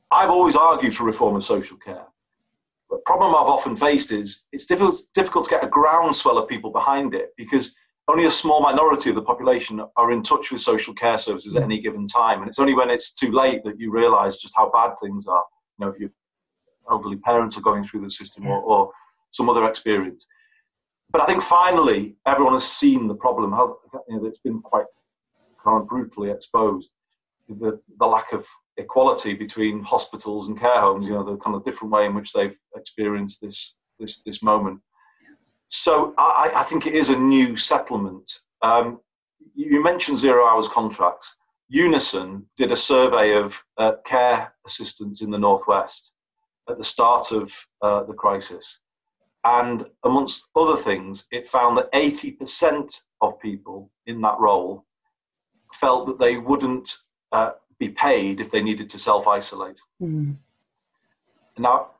I've 0.09 0.29
always 0.29 0.55
argued 0.55 0.95
for 0.95 1.05
reform 1.05 1.35
of 1.35 1.43
social 1.43 1.77
care. 1.77 2.05
The 2.89 2.97
problem 3.05 3.33
I've 3.33 3.47
often 3.47 3.75
faced 3.75 4.11
is 4.11 4.45
it's 4.51 4.65
difficult, 4.65 5.01
difficult 5.13 5.45
to 5.45 5.51
get 5.51 5.63
a 5.63 5.67
groundswell 5.67 6.37
of 6.37 6.49
people 6.49 6.71
behind 6.71 7.13
it 7.13 7.29
because 7.37 7.73
only 8.11 8.25
a 8.25 8.31
small 8.31 8.61
minority 8.61 9.09
of 9.09 9.15
the 9.15 9.21
population 9.21 9.81
are 9.95 10.11
in 10.11 10.21
touch 10.21 10.51
with 10.51 10.61
social 10.61 10.93
care 10.93 11.17
services 11.17 11.55
at 11.55 11.63
hmm. 11.63 11.71
any 11.71 11.81
given 11.81 12.05
time. 12.05 12.39
And 12.39 12.47
it's 12.47 12.59
only 12.59 12.73
when 12.73 12.89
it's 12.89 13.11
too 13.11 13.31
late 13.31 13.63
that 13.63 13.79
you 13.79 13.91
realise 13.91 14.37
just 14.37 14.53
how 14.55 14.69
bad 14.71 14.91
things 15.01 15.27
are. 15.27 15.43
You 15.77 15.85
know, 15.85 15.91
if 15.91 15.99
your 15.99 16.09
elderly 16.89 17.17
parents 17.17 17.57
are 17.57 17.61
going 17.61 17.83
through 17.83 18.01
the 18.01 18.09
system 18.09 18.47
or, 18.47 18.59
or 18.59 18.91
some 19.31 19.49
other 19.49 19.65
experience 19.67 20.27
but 21.11 21.21
I 21.21 21.25
think 21.25 21.41
finally 21.41 22.15
everyone 22.25 22.53
has 22.53 22.67
seen 22.67 23.07
the 23.07 23.15
problem. 23.15 23.51
How 23.51 23.77
you 24.07 24.17
know, 24.17 24.25
it's 24.25 24.39
been 24.39 24.61
quite 24.61 24.85
kind 25.63 25.81
of 25.81 25.87
brutally 25.87 26.31
exposed. 26.31 26.93
The, 27.49 27.81
the 27.99 28.05
lack 28.05 28.31
of 28.31 28.47
equality 28.77 29.33
between 29.33 29.83
hospitals 29.83 30.47
and 30.47 30.57
care 30.57 30.79
homes, 30.79 31.05
you 31.05 31.13
know, 31.13 31.23
the 31.23 31.35
kind 31.37 31.55
of 31.55 31.65
different 31.65 31.91
way 31.91 32.05
in 32.05 32.15
which 32.15 32.31
they've 32.31 32.57
experienced 32.75 33.41
this 33.41 33.75
this 33.99 34.21
this 34.23 34.41
moment. 34.41 34.81
So 35.71 36.13
I, 36.17 36.51
I 36.53 36.63
think 36.63 36.85
it 36.85 36.93
is 36.93 37.09
a 37.09 37.17
new 37.17 37.55
settlement. 37.55 38.39
Um, 38.61 38.99
you 39.55 39.81
mentioned 39.81 40.17
zero 40.17 40.45
hours 40.45 40.67
contracts. 40.67 41.35
Unison 41.69 42.47
did 42.57 42.73
a 42.73 42.75
survey 42.75 43.33
of 43.33 43.63
uh, 43.77 43.93
care 44.05 44.53
assistants 44.65 45.21
in 45.21 45.31
the 45.31 45.39
northwest 45.39 46.13
at 46.69 46.77
the 46.77 46.83
start 46.83 47.31
of 47.31 47.65
uh, 47.81 48.03
the 48.03 48.13
crisis, 48.13 48.81
and 49.45 49.85
amongst 50.03 50.45
other 50.55 50.75
things, 50.75 51.25
it 51.31 51.47
found 51.47 51.77
that 51.77 51.91
80% 51.93 53.01
of 53.21 53.39
people 53.39 53.89
in 54.05 54.21
that 54.21 54.39
role 54.39 54.85
felt 55.73 56.05
that 56.07 56.19
they 56.19 56.37
wouldn't 56.37 56.97
uh, 57.31 57.51
be 57.79 57.89
paid 57.89 58.39
if 58.39 58.51
they 58.51 58.61
needed 58.61 58.89
to 58.89 58.99
self 58.99 59.27
isolate. 59.27 59.79
Mm. 60.01 60.35
Now, 61.57 61.91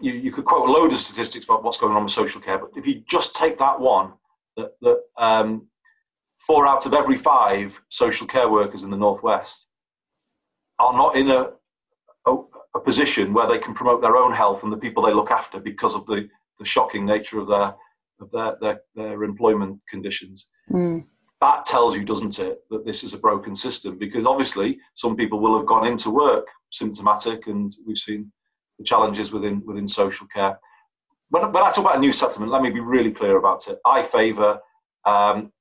you, 0.00 0.12
you, 0.12 0.32
could 0.32 0.44
quote 0.44 0.68
a 0.68 0.72
load 0.72 0.92
of 0.92 0.98
statistics 0.98 1.44
about 1.44 1.62
what's 1.62 1.78
going 1.78 1.94
on 1.94 2.04
with 2.04 2.12
social 2.12 2.40
care, 2.40 2.58
but 2.58 2.70
if 2.76 2.86
you 2.86 3.02
just 3.06 3.34
take 3.34 3.58
that 3.58 3.80
one, 3.80 4.12
that, 4.56 4.72
that 4.80 5.00
um, 5.16 5.66
four 6.38 6.66
out 6.66 6.86
of 6.86 6.94
every 6.94 7.16
five 7.16 7.80
social 7.88 8.26
care 8.26 8.48
workers 8.48 8.82
in 8.82 8.90
the 8.90 8.96
Northwest 8.96 9.68
are 10.78 10.92
not 10.92 11.16
in 11.16 11.30
a, 11.30 11.50
a, 12.26 12.36
a 12.74 12.80
position 12.80 13.32
where 13.32 13.46
they 13.46 13.58
can 13.58 13.74
promote 13.74 14.00
their 14.00 14.16
own 14.16 14.32
health 14.32 14.62
and 14.62 14.72
the 14.72 14.76
people 14.76 15.02
they 15.02 15.12
look 15.12 15.30
after 15.30 15.60
because 15.60 15.94
of 15.94 16.06
the, 16.06 16.28
the 16.58 16.64
shocking 16.64 17.04
nature 17.04 17.38
of 17.38 17.48
their 17.48 17.74
of 18.20 18.30
their, 18.30 18.56
their, 18.60 18.80
their 18.94 19.22
employment 19.24 19.80
conditions. 19.88 20.50
Mm. 20.70 21.04
That 21.40 21.64
tells 21.64 21.96
you, 21.96 22.04
doesn't 22.04 22.38
it, 22.38 22.60
that 22.68 22.84
this 22.84 23.02
is 23.02 23.14
a 23.14 23.18
broken 23.18 23.56
system? 23.56 23.96
Because 23.96 24.26
obviously, 24.26 24.78
some 24.94 25.16
people 25.16 25.40
will 25.40 25.56
have 25.56 25.66
gone 25.66 25.86
into 25.86 26.10
work 26.10 26.46
symptomatic, 26.70 27.46
and 27.46 27.74
we've 27.86 27.96
seen 27.96 28.30
the 28.80 28.84
challenges 28.84 29.30
within 29.30 29.62
within 29.64 29.86
social 29.86 30.26
care. 30.26 30.58
When, 31.28 31.42
when 31.52 31.62
I 31.62 31.70
talk 31.70 31.84
about 31.84 31.96
a 31.96 32.00
new 32.00 32.12
settlement, 32.12 32.50
let 32.50 32.62
me 32.62 32.70
be 32.70 32.80
really 32.80 33.12
clear 33.12 33.36
about 33.36 33.68
it. 33.68 33.78
I 33.84 34.02
favour 34.02 34.60
um, 35.04 35.52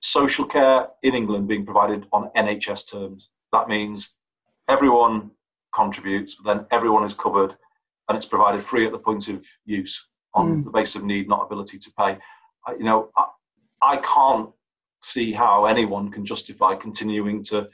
social 0.00 0.44
care 0.44 0.88
in 1.02 1.14
England 1.14 1.48
being 1.48 1.64
provided 1.64 2.06
on 2.12 2.30
NHS 2.36 2.90
terms. 2.90 3.30
That 3.52 3.68
means 3.68 4.16
everyone 4.68 5.30
contributes, 5.74 6.34
but 6.34 6.52
then 6.52 6.66
everyone 6.70 7.04
is 7.04 7.14
covered 7.14 7.56
and 8.08 8.16
it's 8.16 8.26
provided 8.26 8.60
free 8.62 8.84
at 8.84 8.92
the 8.92 8.98
point 8.98 9.28
of 9.28 9.46
use 9.64 10.08
on 10.34 10.48
mm. 10.48 10.64
the 10.64 10.70
basis 10.70 10.96
of 10.96 11.04
need, 11.04 11.28
not 11.28 11.44
ability 11.44 11.78
to 11.78 11.90
pay. 11.98 12.18
you 12.76 12.84
know, 12.84 13.10
I, 13.16 13.24
I 13.82 13.96
can't 13.98 14.50
see 15.00 15.32
how 15.32 15.66
anyone 15.66 16.10
can 16.10 16.24
justify 16.24 16.74
continuing 16.74 17.42
to 17.44 17.68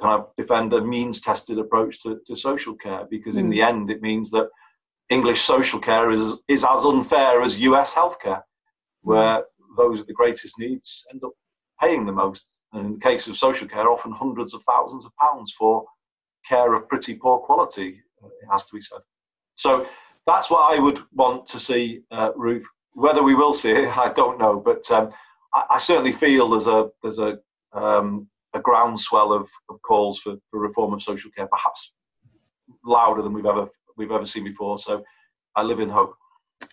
kind 0.00 0.20
of 0.20 0.28
defend 0.36 0.72
a 0.72 0.80
means 0.80 1.20
tested 1.20 1.58
approach 1.58 2.02
to, 2.02 2.20
to 2.26 2.36
social 2.36 2.74
care 2.74 3.06
because 3.10 3.36
in 3.36 3.48
mm. 3.48 3.50
the 3.50 3.62
end 3.62 3.90
it 3.90 4.02
means 4.02 4.30
that 4.30 4.48
English 5.08 5.40
social 5.40 5.78
care 5.78 6.10
is, 6.10 6.38
is 6.48 6.64
as 6.68 6.84
unfair 6.84 7.42
as 7.42 7.62
US 7.62 7.94
healthcare, 7.94 8.42
where 9.02 9.44
those 9.76 9.98
with 9.98 10.06
the 10.06 10.12
greatest 10.12 10.58
needs 10.58 11.06
end 11.12 11.22
up 11.24 11.32
paying 11.80 12.06
the 12.06 12.12
most. 12.12 12.60
And 12.72 12.86
in 12.86 12.92
the 12.94 13.00
case 13.00 13.28
of 13.28 13.36
social 13.36 13.68
care, 13.68 13.88
often 13.88 14.12
hundreds 14.12 14.54
of 14.54 14.62
thousands 14.62 15.04
of 15.04 15.12
pounds 15.20 15.52
for 15.52 15.84
care 16.46 16.74
of 16.74 16.88
pretty 16.88 17.14
poor 17.14 17.38
quality, 17.38 18.00
it 18.22 18.48
has 18.50 18.64
to 18.66 18.74
be 18.74 18.80
said. 18.80 19.00
So 19.54 19.86
that's 20.26 20.50
what 20.50 20.76
I 20.76 20.80
would 20.80 21.00
want 21.12 21.46
to 21.46 21.58
see, 21.58 22.02
uh, 22.10 22.30
Ruth. 22.34 22.66
Whether 22.92 23.22
we 23.22 23.34
will 23.34 23.52
see 23.52 23.70
it, 23.70 23.96
I 23.96 24.12
don't 24.12 24.38
know, 24.38 24.58
but 24.58 24.90
um, 24.90 25.12
I, 25.54 25.64
I, 25.70 25.78
certainly 25.78 26.12
feel 26.12 26.50
there's 26.50 26.66
a 26.66 26.88
there's 27.02 27.18
a 27.18 27.38
um, 27.72 28.28
a 28.56 28.60
groundswell 28.60 29.32
of, 29.32 29.48
of 29.70 29.80
calls 29.82 30.18
for, 30.18 30.36
for 30.50 30.60
reform 30.60 30.92
of 30.92 31.02
social 31.02 31.30
care, 31.36 31.46
perhaps 31.46 31.92
louder 32.84 33.22
than 33.22 33.32
we've 33.32 33.46
ever 33.46 33.66
we've 33.96 34.10
ever 34.10 34.26
seen 34.26 34.44
before. 34.44 34.78
So 34.78 35.04
I 35.54 35.62
live 35.62 35.80
in 35.80 35.90
hope. 35.90 36.14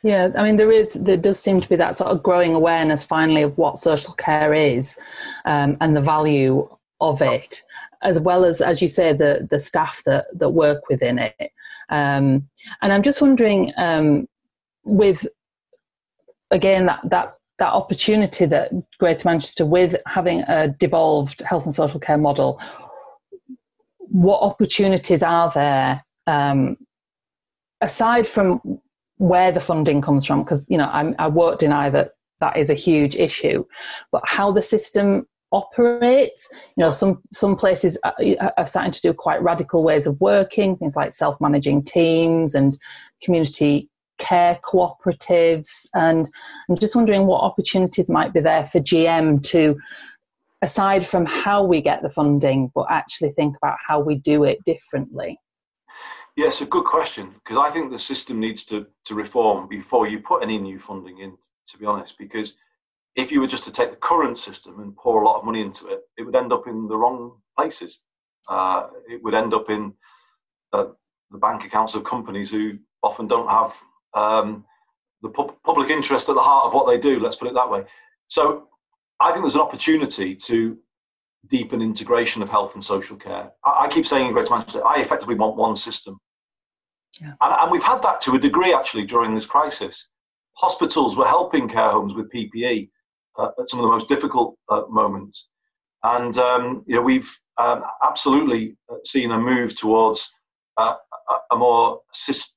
Yeah, 0.02 0.30
I 0.38 0.44
mean, 0.44 0.58
there 0.58 0.72
is, 0.72 0.94
there 0.94 1.18
does 1.18 1.40
seem 1.40 1.62
to 1.62 1.70
be 1.70 1.78
that 1.78 1.96
sort 1.96 2.12
of 2.12 2.24
growing 2.24 2.54
awareness 2.54 3.04
finally 3.06 3.42
of 3.42 3.58
what 3.58 3.80
social 3.80 4.13
care 4.13 4.54
is 4.54 4.98
um, 5.46 5.78
and 5.82 5.96
the 5.96 6.02
value 6.02 6.68
of 7.00 7.22
it, 7.22 7.62
as 8.02 8.20
well 8.20 8.46
as, 8.46 8.62
as 8.62 8.82
you 8.82 8.88
say, 8.88 9.13
the 9.13 9.48
the 9.50 9.60
staff 9.60 10.02
that 10.06 10.25
that 10.40 10.50
work 10.50 10.90
within 10.90 11.20
it. 11.20 11.52
Um, 11.90 12.50
and 12.82 12.94
I'm 12.94 13.04
just 13.04 13.22
wondering, 13.22 13.74
um, 13.78 14.28
with 14.84 15.28
again 16.52 16.86
that 16.86 17.02
that 17.10 17.36
that 17.60 17.74
opportunity 17.74 18.45
that 18.45 18.72
Greater 19.00 19.27
Manchester, 19.27 19.65
with 19.65 19.95
having 20.05 20.41
a 20.48 20.69
devolved 20.69 21.41
health 21.41 21.65
and 21.65 21.74
social 21.74 22.00
care 22.00 22.17
model, 22.17 22.60
what 24.00 24.41
opportunities 24.41 25.24
are 25.24 25.51
there 25.53 26.03
um, 26.27 26.77
aside 27.81 28.27
from 28.27 28.60
where 29.17 29.51
the 29.51 29.60
funding 29.60 30.01
comes 30.01 30.25
from, 30.25 30.43
because 30.43 30.65
you 30.69 30.77
know 30.77 30.89
I'm, 30.91 31.15
I 31.19 31.27
won't 31.27 31.60
deny 31.60 31.89
that 31.89 32.12
that 32.39 32.57
is 32.57 32.69
a 32.69 32.74
huge 32.74 33.15
issue, 33.15 33.65
but 34.12 34.22
how 34.25 34.51
the 34.51 34.62
system 34.62 35.27
operates. 35.51 36.50
You 36.75 36.83
know, 36.83 36.91
some 36.91 37.22
some 37.31 37.55
places 37.55 37.98
are 38.03 38.67
starting 38.67 38.91
to 38.91 39.01
do 39.01 39.13
quite 39.13 39.41
radical 39.41 39.83
ways 39.83 40.07
of 40.07 40.19
working, 40.19 40.75
things 40.75 40.95
like 40.95 41.13
self-managing 41.13 41.83
teams 41.83 42.55
and 42.55 42.77
community 43.22 43.89
care 44.24 44.60
cooperatives. 44.63 45.88
And 45.94 46.30
I'm 46.70 46.77
just 46.77 46.96
wondering 46.96 47.27
what 47.27 47.44
opportunities 47.44 48.10
might 48.10 48.34
be 48.34 48.39
there 48.39 48.65
for 48.65 48.80
GM 48.80 49.44
to, 49.44 49.77
aside 50.62 51.06
from 51.06 51.25
how 51.25 51.63
we 51.63 51.82
get 51.82 52.01
the 52.01 52.10
funding, 52.10 52.72
but 52.74 52.88
actually 52.89 53.32
think 53.34 53.58
about 53.58 53.77
how 53.86 54.00
we 54.00 54.15
do 54.15 54.44
it 54.44 54.63
differently. 54.65 55.38
Yes, 56.36 56.62
a 56.62 56.65
good 56.65 56.86
question 56.86 57.36
because 57.44 57.58
I 57.58 57.70
think 57.70 57.92
the 57.92 58.00
system 58.00 58.39
needs 58.39 58.63
to, 58.65 58.88
to 59.06 59.13
reform 59.13 59.68
before 59.68 60.08
you 60.08 60.20
put 60.20 60.42
any 60.42 60.58
new 60.58 60.80
funding 60.80 61.20
in, 61.20 61.38
to 61.68 61.77
be 61.77 61.86
honest. 61.86 62.18
Because 62.18 62.58
if 63.15 63.32
you 63.32 63.39
were 63.39 63.48
just 63.48 63.63
to 63.65 63.72
take 63.72 63.92
the 63.92 63.98
current 63.98 64.39
system 64.39 64.80
and 64.80 64.96
pour 64.96 65.22
a 65.22 65.25
lot 65.25 65.38
of 65.38 65.46
money 65.46 65.62
into 65.62 65.88
it, 65.88 66.00
it 66.18 66.24
would 66.24 66.36
end 66.36 66.51
up 66.51 66.65
in 66.65 66.88
the 66.88 66.98
wrong 66.98 67.34
places. 67.56 68.06
Uh, 68.50 68.88
it 69.08 69.24
would 69.24 69.36
end 69.36 69.53
up 69.53 69.70
in 69.70 69.94
uh, 70.74 70.86
the 71.30 71.38
bank 71.38 71.65
accounts 71.65 71.94
of 71.94 72.03
companies 72.03 72.50
who 72.50 72.80
often 73.03 73.27
don't 73.27 73.50
have 73.50 73.77
um, 74.15 74.65
the 75.22 75.29
pu- 75.29 75.55
public 75.65 75.89
interest 75.89 76.29
at 76.29 76.36
the 76.36 76.41
heart 76.41 76.65
of 76.65 76.74
what 76.74 76.88
they 76.88 76.98
do, 76.98 77.20
let's 77.20 77.36
put 77.36 77.48
it 77.48 77.53
that 77.53 77.70
way. 77.70 77.84
So 78.27 78.67
I 79.20 79.32
think 79.32 79.43
there's 79.43 79.55
an 79.55 79.62
opportunity 79.62 80.36
to 80.36 80.77
deepen 81.48 81.82
integration 81.82 82.41
of 82.41 82.50
health 82.50 82.74
and 82.74 82.84
social 82.84 83.17
care. 83.17 83.51
I, 83.65 83.86
I 83.86 83.88
keep 83.88 84.05
saying 84.05 84.27
in 84.27 84.34
Greater 84.34 84.51
Manchester, 84.51 84.86
I 84.86 85.01
effectively 85.01 85.36
want 85.36 85.58
one 85.58 85.75
system. 85.75 86.20
Yeah. 87.22 87.34
And, 87.41 87.53
and, 87.62 87.72
we've 87.72 87.84
had 87.84 88.01
that 88.01 88.22
to 88.22 88.34
a 88.34 88.39
degree 88.39 88.74
actually 88.74 89.05
during 89.05 89.36
this 89.36 89.46
crisis. 89.46 90.10
Hospitals 90.53 91.15
were 91.15 91.27
helping 91.27 91.67
care 91.67 91.91
homes 91.91 92.15
with 92.15 92.32
PPE 92.32 92.89
uh, 93.38 93.50
at 93.60 93.70
some 93.70 93.79
of 93.79 93.84
the 93.84 93.91
most 93.91 94.08
difficult 94.08 94.58
uh, 94.70 94.84
moments. 94.89 95.48
And 96.03 96.38
um, 96.38 96.84
you 96.88 96.96
know, 96.96 97.01
we've 97.01 97.32
um, 97.58 97.84
absolutely 98.05 98.75
seen 99.05 99.32
a 99.32 99.38
move 99.38 99.75
towards 99.75 100.34
uh, 100.77 100.96
a, 101.51 101.55
more 101.55 102.01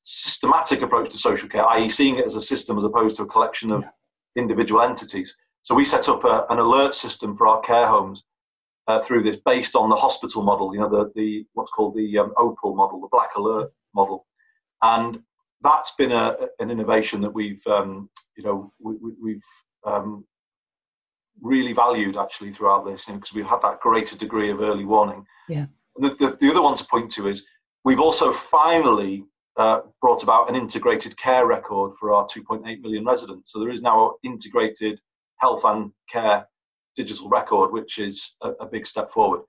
systematic 0.06 0.82
approach 0.82 1.10
to 1.10 1.18
social 1.18 1.48
care, 1.48 1.68
i.e., 1.70 1.88
seeing 1.88 2.16
it 2.16 2.25
as 2.25 2.36
a 2.36 2.40
system 2.40 2.78
as 2.78 2.84
opposed 2.84 3.16
to 3.16 3.25
a 3.25 3.26
collection 3.26 3.72
of 3.72 3.82
yeah. 3.82 3.90
individual 4.36 4.80
entities. 4.80 5.36
So 5.62 5.75
we 5.75 5.84
set 5.84 6.08
up 6.08 6.25
a, 6.25 6.46
an 6.48 6.58
alert 6.58 6.94
system 6.94 7.36
for 7.36 7.48
our 7.48 7.60
care 7.60 7.88
homes 7.88 8.25
uh, 8.86 9.00
through 9.00 9.25
this, 9.25 9.36
based 9.44 9.75
on 9.75 9.90
the 9.90 9.96
hospital 9.96 10.42
model. 10.42 10.72
You 10.72 10.80
know, 10.80 10.88
the, 10.88 11.12
the 11.16 11.44
what's 11.54 11.72
called 11.72 11.96
the 11.96 12.18
um, 12.18 12.32
OPEL 12.36 12.76
model, 12.76 13.00
the 13.00 13.08
Black 13.10 13.34
Alert 13.36 13.72
model, 13.92 14.26
and 14.80 15.22
that's 15.60 15.92
been 15.96 16.12
a, 16.12 16.36
an 16.60 16.70
innovation 16.70 17.20
that 17.22 17.34
we've 17.34 17.66
um, 17.66 18.08
you 18.36 18.44
know 18.44 18.72
we, 18.80 19.32
have 19.32 19.92
um, 19.92 20.25
really 21.40 21.72
valued 21.72 22.16
actually 22.16 22.52
throughout 22.52 22.86
this 22.86 23.06
because 23.06 23.32
you 23.32 23.42
know, 23.42 23.44
we've 23.44 23.50
had 23.50 23.62
that 23.62 23.80
greater 23.80 24.16
degree 24.16 24.50
of 24.50 24.60
early 24.60 24.84
warning. 24.84 25.26
Yeah. 25.48 25.66
The, 25.96 26.10
the, 26.10 26.36
the, 26.40 26.50
other 26.50 26.62
one 26.62 26.76
to 26.76 26.84
point 26.84 27.10
to 27.12 27.26
is 27.26 27.46
we've 27.84 28.00
also 28.00 28.30
finally 28.30 29.25
uh, 29.56 29.80
brought 30.00 30.22
about 30.22 30.48
an 30.48 30.56
integrated 30.56 31.16
care 31.16 31.46
record 31.46 31.96
for 31.98 32.12
our 32.12 32.26
2.8 32.26 32.80
million 32.80 33.04
residents. 33.04 33.52
So 33.52 33.58
there 33.58 33.70
is 33.70 33.82
now 33.82 34.10
an 34.10 34.14
integrated 34.22 35.00
health 35.38 35.64
and 35.64 35.92
care 36.10 36.46
digital 36.94 37.28
record, 37.28 37.72
which 37.72 37.98
is 37.98 38.34
a, 38.42 38.50
a 38.60 38.66
big 38.66 38.86
step 38.86 39.10
forward. 39.10 39.42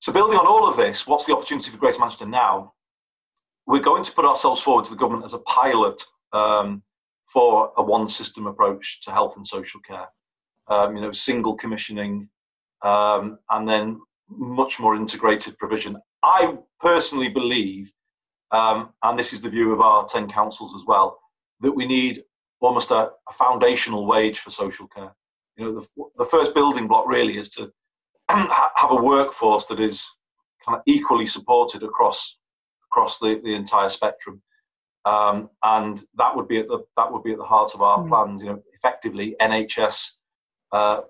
So, 0.00 0.12
building 0.12 0.38
on 0.38 0.46
all 0.46 0.66
of 0.66 0.76
this, 0.76 1.06
what's 1.06 1.26
the 1.26 1.34
opportunity 1.34 1.70
for 1.70 1.76
Greater 1.76 2.00
Manchester 2.00 2.26
now? 2.26 2.72
We're 3.66 3.82
going 3.82 4.02
to 4.02 4.12
put 4.12 4.24
ourselves 4.24 4.60
forward 4.60 4.86
to 4.86 4.90
the 4.90 4.96
government 4.96 5.26
as 5.26 5.34
a 5.34 5.38
pilot 5.40 6.02
um, 6.32 6.82
for 7.30 7.72
a 7.76 7.82
one 7.82 8.08
system 8.08 8.46
approach 8.46 9.02
to 9.02 9.10
health 9.10 9.36
and 9.36 9.46
social 9.46 9.80
care. 9.80 10.08
Um, 10.68 10.96
you 10.96 11.02
know, 11.02 11.12
single 11.12 11.54
commissioning, 11.54 12.28
um, 12.82 13.38
and 13.50 13.68
then 13.68 14.00
much 14.28 14.80
more 14.80 14.94
integrated 14.94 15.58
provision. 15.58 15.98
I 16.22 16.56
personally 16.80 17.28
believe, 17.28 17.92
um, 18.52 18.90
and 19.02 19.18
this 19.18 19.32
is 19.32 19.40
the 19.40 19.50
view 19.50 19.72
of 19.72 19.80
our 19.80 20.06
10 20.06 20.28
councils 20.28 20.74
as 20.74 20.84
well, 20.86 21.18
that 21.60 21.72
we 21.72 21.86
need 21.86 22.22
almost 22.60 22.90
a, 22.90 23.10
a 23.28 23.32
foundational 23.32 24.06
wage 24.06 24.38
for 24.38 24.50
social 24.50 24.86
care. 24.86 25.14
You 25.56 25.64
know, 25.64 25.80
the, 25.80 26.04
the 26.18 26.24
first 26.24 26.54
building 26.54 26.88
block 26.88 27.06
really 27.06 27.36
is 27.36 27.48
to 27.50 27.72
have 28.28 28.90
a 28.90 28.96
workforce 28.96 29.66
that 29.66 29.80
is 29.80 30.08
kind 30.64 30.76
of 30.76 30.82
equally 30.86 31.26
supported 31.26 31.82
across 31.82 32.38
across 32.90 33.18
the, 33.18 33.40
the 33.44 33.54
entire 33.54 33.88
spectrum. 33.88 34.42
Um, 35.04 35.50
and 35.62 36.02
that 36.16 36.34
would 36.36 36.48
be 36.48 36.58
at 36.58 36.68
the 36.68 36.80
that 36.96 37.10
would 37.12 37.22
be 37.22 37.32
at 37.32 37.38
the 37.38 37.44
heart 37.44 37.72
of 37.74 37.82
our 37.82 37.98
mm. 37.98 38.08
plans. 38.08 38.42
You 38.42 38.50
know, 38.50 38.62
effectively 38.74 39.36
NHS 39.40 40.12
uh, 40.72 41.00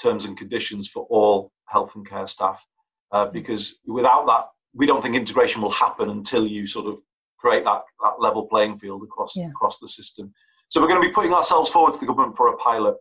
terms 0.00 0.24
and 0.24 0.36
conditions 0.36 0.88
for 0.88 1.06
all 1.10 1.50
health 1.66 1.94
and 1.96 2.08
care 2.08 2.26
staff, 2.26 2.64
uh, 3.10 3.26
because 3.26 3.80
without 3.86 4.26
that, 4.26 4.46
we 4.74 4.86
don't 4.86 5.02
think 5.02 5.14
integration 5.14 5.62
will 5.62 5.70
happen 5.70 6.10
until 6.10 6.46
you 6.46 6.66
sort 6.66 6.86
of 6.86 7.00
create 7.38 7.64
that, 7.64 7.82
that 8.02 8.14
level 8.20 8.46
playing 8.46 8.78
field 8.78 9.02
across 9.02 9.36
yeah. 9.36 9.48
across 9.48 9.78
the 9.78 9.88
system. 9.88 10.32
So 10.68 10.80
we're 10.80 10.88
going 10.88 11.02
to 11.02 11.06
be 11.06 11.12
putting 11.12 11.32
ourselves 11.32 11.70
forward 11.70 11.92
to 11.94 12.00
the 12.00 12.06
government 12.06 12.36
for 12.36 12.48
a 12.48 12.56
pilot. 12.56 12.96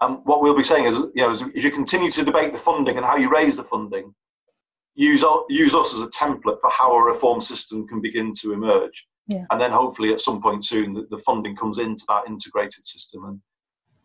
And 0.00 0.18
what 0.24 0.42
we'll 0.42 0.56
be 0.56 0.62
saying 0.62 0.86
is, 0.86 0.96
you 1.14 1.22
know, 1.22 1.30
as, 1.30 1.42
as 1.56 1.64
you 1.64 1.70
continue 1.70 2.10
to 2.10 2.24
debate 2.24 2.52
the 2.52 2.58
funding 2.58 2.96
and 2.96 3.04
how 3.04 3.16
you 3.16 3.30
raise 3.30 3.56
the 3.56 3.64
funding, 3.64 4.14
use 4.94 5.24
use 5.48 5.74
us 5.74 5.94
as 5.94 6.00
a 6.00 6.10
template 6.10 6.60
for 6.60 6.70
how 6.70 6.94
a 6.94 7.02
reform 7.02 7.40
system 7.40 7.86
can 7.86 8.00
begin 8.00 8.32
to 8.40 8.52
emerge. 8.52 9.06
Yeah. 9.28 9.44
And 9.50 9.60
then 9.60 9.72
hopefully 9.72 10.12
at 10.12 10.20
some 10.20 10.40
point 10.40 10.64
soon 10.64 10.94
the, 10.94 11.06
the 11.10 11.18
funding 11.18 11.54
comes 11.54 11.78
into 11.78 12.04
that 12.08 12.26
integrated 12.26 12.84
system 12.84 13.24
and 13.26 13.40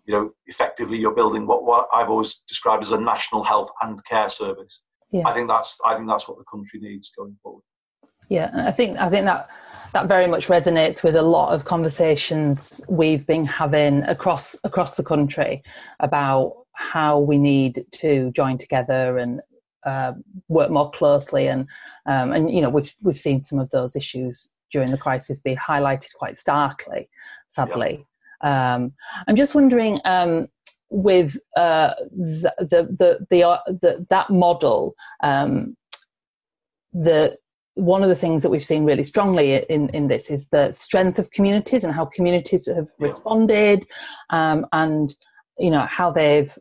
you 0.05 0.13
know 0.13 0.31
effectively 0.47 0.97
you're 0.97 1.15
building 1.15 1.47
what, 1.47 1.63
what 1.63 1.87
I've 1.93 2.09
always 2.09 2.41
described 2.47 2.83
as 2.83 2.91
a 2.91 2.99
national 2.99 3.43
health 3.43 3.69
and 3.81 4.03
care 4.05 4.29
service. 4.29 4.85
Yeah. 5.13 5.27
I 5.27 5.33
think 5.33 5.47
that's 5.47 5.79
I 5.85 5.95
think 5.95 6.07
that's 6.07 6.27
what 6.27 6.39
the 6.39 6.43
country 6.43 6.79
needs 6.79 7.09
going 7.15 7.37
forward. 7.41 7.61
Yeah, 8.29 8.51
I 8.55 8.71
think 8.71 8.97
I 8.97 9.09
think 9.09 9.25
that 9.25 9.47
that 9.93 10.07
very 10.07 10.25
much 10.25 10.47
resonates 10.47 11.03
with 11.03 11.15
a 11.15 11.21
lot 11.21 11.53
of 11.53 11.65
conversations 11.65 12.83
we've 12.89 13.25
been 13.27 13.45
having 13.45 14.01
across 14.03 14.59
across 14.63 14.95
the 14.95 15.03
country 15.03 15.61
about 15.99 16.55
how 16.73 17.19
we 17.19 17.37
need 17.37 17.85
to 17.91 18.31
join 18.31 18.57
together 18.57 19.19
and 19.19 19.39
uh, 19.85 20.13
work 20.47 20.71
more 20.71 20.89
closely 20.89 21.47
and 21.47 21.67
um, 22.07 22.31
and 22.31 22.49
you 22.49 22.61
know 22.61 22.69
we've 22.69 22.91
we've 23.03 23.19
seen 23.19 23.43
some 23.43 23.59
of 23.59 23.69
those 23.69 23.95
issues 23.95 24.51
during 24.71 24.89
the 24.89 24.97
crisis 24.97 25.39
be 25.39 25.55
highlighted 25.55 26.11
quite 26.15 26.37
starkly 26.37 27.07
sadly 27.49 28.07
yeah. 28.43 28.75
um, 28.75 28.93
i'm 29.27 29.35
just 29.35 29.53
wondering 29.53 29.99
um, 30.05 30.47
with 30.93 31.37
uh, 31.57 31.93
the, 32.11 32.53
the, 32.59 32.83
the, 32.97 33.27
the, 33.29 33.43
uh, 33.43 33.57
the, 33.67 34.05
that 34.09 34.29
model 34.29 34.93
um, 35.23 35.75
the 36.93 37.35
one 37.75 38.03
of 38.03 38.09
the 38.09 38.15
things 38.15 38.43
that 38.43 38.51
we've 38.51 38.63
seen 38.63 38.83
really 38.83 39.03
strongly 39.03 39.55
in, 39.55 39.89
in 39.89 40.07
this 40.07 40.29
is 40.29 40.47
the 40.49 40.71
strength 40.71 41.17
of 41.17 41.31
communities 41.31 41.83
and 41.83 41.91
how 41.91 42.05
communities 42.05 42.67
have 42.67 42.89
responded 42.99 43.83
um, 44.29 44.67
and 44.71 45.15
you 45.57 45.71
know 45.71 45.87
how 45.89 46.11
they've 46.11 46.55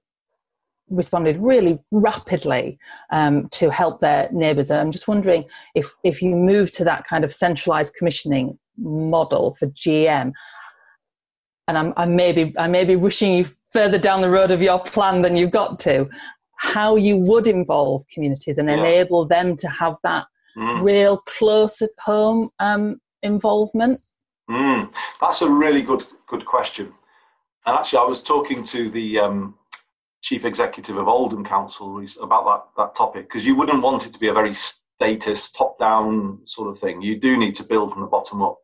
responded 0.88 1.36
really 1.38 1.78
rapidly 1.90 2.78
um, 3.10 3.48
to 3.50 3.70
help 3.70 4.00
their 4.00 4.28
neighbours. 4.32 4.70
And 4.70 4.80
I'm 4.80 4.92
just 4.92 5.08
wondering 5.08 5.44
if 5.74 5.92
if 6.04 6.22
you 6.22 6.34
move 6.34 6.72
to 6.72 6.84
that 6.84 7.04
kind 7.04 7.24
of 7.24 7.32
centralised 7.32 7.94
commissioning 7.94 8.58
model 8.78 9.54
for 9.54 9.66
GM, 9.68 10.32
and 11.68 11.78
I'm, 11.78 11.92
I 11.96 12.06
may 12.06 12.32
be 12.32 12.54
I 12.58 12.68
may 12.68 12.84
be 12.84 12.96
wishing 12.96 13.34
you 13.34 13.46
further 13.72 13.98
down 13.98 14.20
the 14.20 14.30
road 14.30 14.50
of 14.50 14.62
your 14.62 14.80
plan 14.80 15.22
than 15.22 15.36
you've 15.36 15.50
got 15.50 15.78
to, 15.80 16.08
how 16.58 16.96
you 16.96 17.16
would 17.16 17.46
involve 17.46 18.06
communities 18.08 18.58
and 18.58 18.68
yeah. 18.68 18.76
enable 18.76 19.26
them 19.26 19.56
to 19.56 19.68
have 19.68 19.96
that 20.02 20.26
mm. 20.56 20.82
real 20.82 21.18
close 21.26 21.82
at 21.82 21.90
home 21.98 22.50
um, 22.58 23.00
involvement. 23.22 24.00
Mm. 24.50 24.92
That's 25.20 25.42
a 25.42 25.50
really 25.50 25.82
good 25.82 26.04
good 26.26 26.44
question. 26.44 26.92
And 27.66 27.76
actually, 27.76 28.00
I 28.00 28.04
was 28.04 28.22
talking 28.22 28.64
to 28.64 28.90
the 28.90 29.18
um, 29.18 29.54
chief 30.22 30.44
executive 30.44 30.96
of 30.96 31.08
Oldham 31.08 31.44
Council 31.44 32.04
about 32.20 32.44
that, 32.46 32.82
that 32.82 32.94
topic 32.94 33.24
because 33.28 33.46
you 33.46 33.54
wouldn't 33.54 33.82
want 33.82 34.06
it 34.06 34.12
to 34.12 34.18
be 34.18 34.28
a 34.28 34.32
very 34.32 34.54
statist, 34.54 35.54
top 35.54 35.78
down 35.78 36.40
sort 36.44 36.68
of 36.68 36.78
thing. 36.78 37.02
You 37.02 37.18
do 37.18 37.36
need 37.36 37.54
to 37.56 37.64
build 37.64 37.92
from 37.92 38.02
the 38.02 38.08
bottom 38.08 38.42
up. 38.42 38.58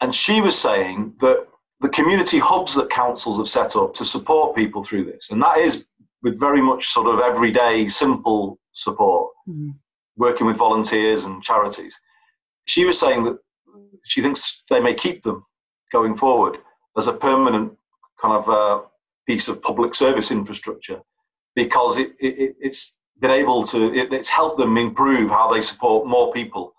And 0.00 0.14
she 0.14 0.40
was 0.40 0.58
saying 0.58 1.16
that 1.20 1.46
the 1.84 1.90
community 1.90 2.38
hubs 2.38 2.74
that 2.74 2.88
councils 2.88 3.36
have 3.36 3.46
set 3.46 3.76
up 3.76 3.92
to 3.92 4.06
support 4.06 4.56
people 4.56 4.82
through 4.82 5.04
this, 5.04 5.30
and 5.30 5.42
that 5.42 5.58
is 5.58 5.88
with 6.22 6.40
very 6.40 6.62
much 6.62 6.86
sort 6.86 7.06
of 7.06 7.20
everyday, 7.20 7.86
simple 7.88 8.58
support, 8.72 9.30
mm-hmm. 9.46 9.72
working 10.16 10.46
with 10.46 10.56
volunteers 10.56 11.24
and 11.24 11.42
charities. 11.42 12.00
She 12.64 12.86
was 12.86 12.98
saying 12.98 13.24
that 13.24 13.36
she 14.02 14.22
thinks 14.22 14.64
they 14.70 14.80
may 14.80 14.94
keep 14.94 15.24
them 15.24 15.44
going 15.92 16.16
forward 16.16 16.56
as 16.96 17.06
a 17.06 17.12
permanent 17.12 17.74
kind 18.18 18.32
of 18.32 18.48
uh, 18.48 18.80
piece 19.26 19.48
of 19.48 19.62
public 19.62 19.94
service 19.94 20.30
infrastructure 20.30 21.02
because 21.54 21.98
it, 21.98 22.12
it, 22.18 22.56
it's 22.58 22.96
been 23.20 23.30
able 23.30 23.62
to, 23.64 23.92
it, 23.92 24.10
it's 24.10 24.30
helped 24.30 24.56
them 24.56 24.78
improve 24.78 25.28
how 25.28 25.52
they 25.52 25.60
support 25.60 26.08
more 26.08 26.32
people. 26.32 26.74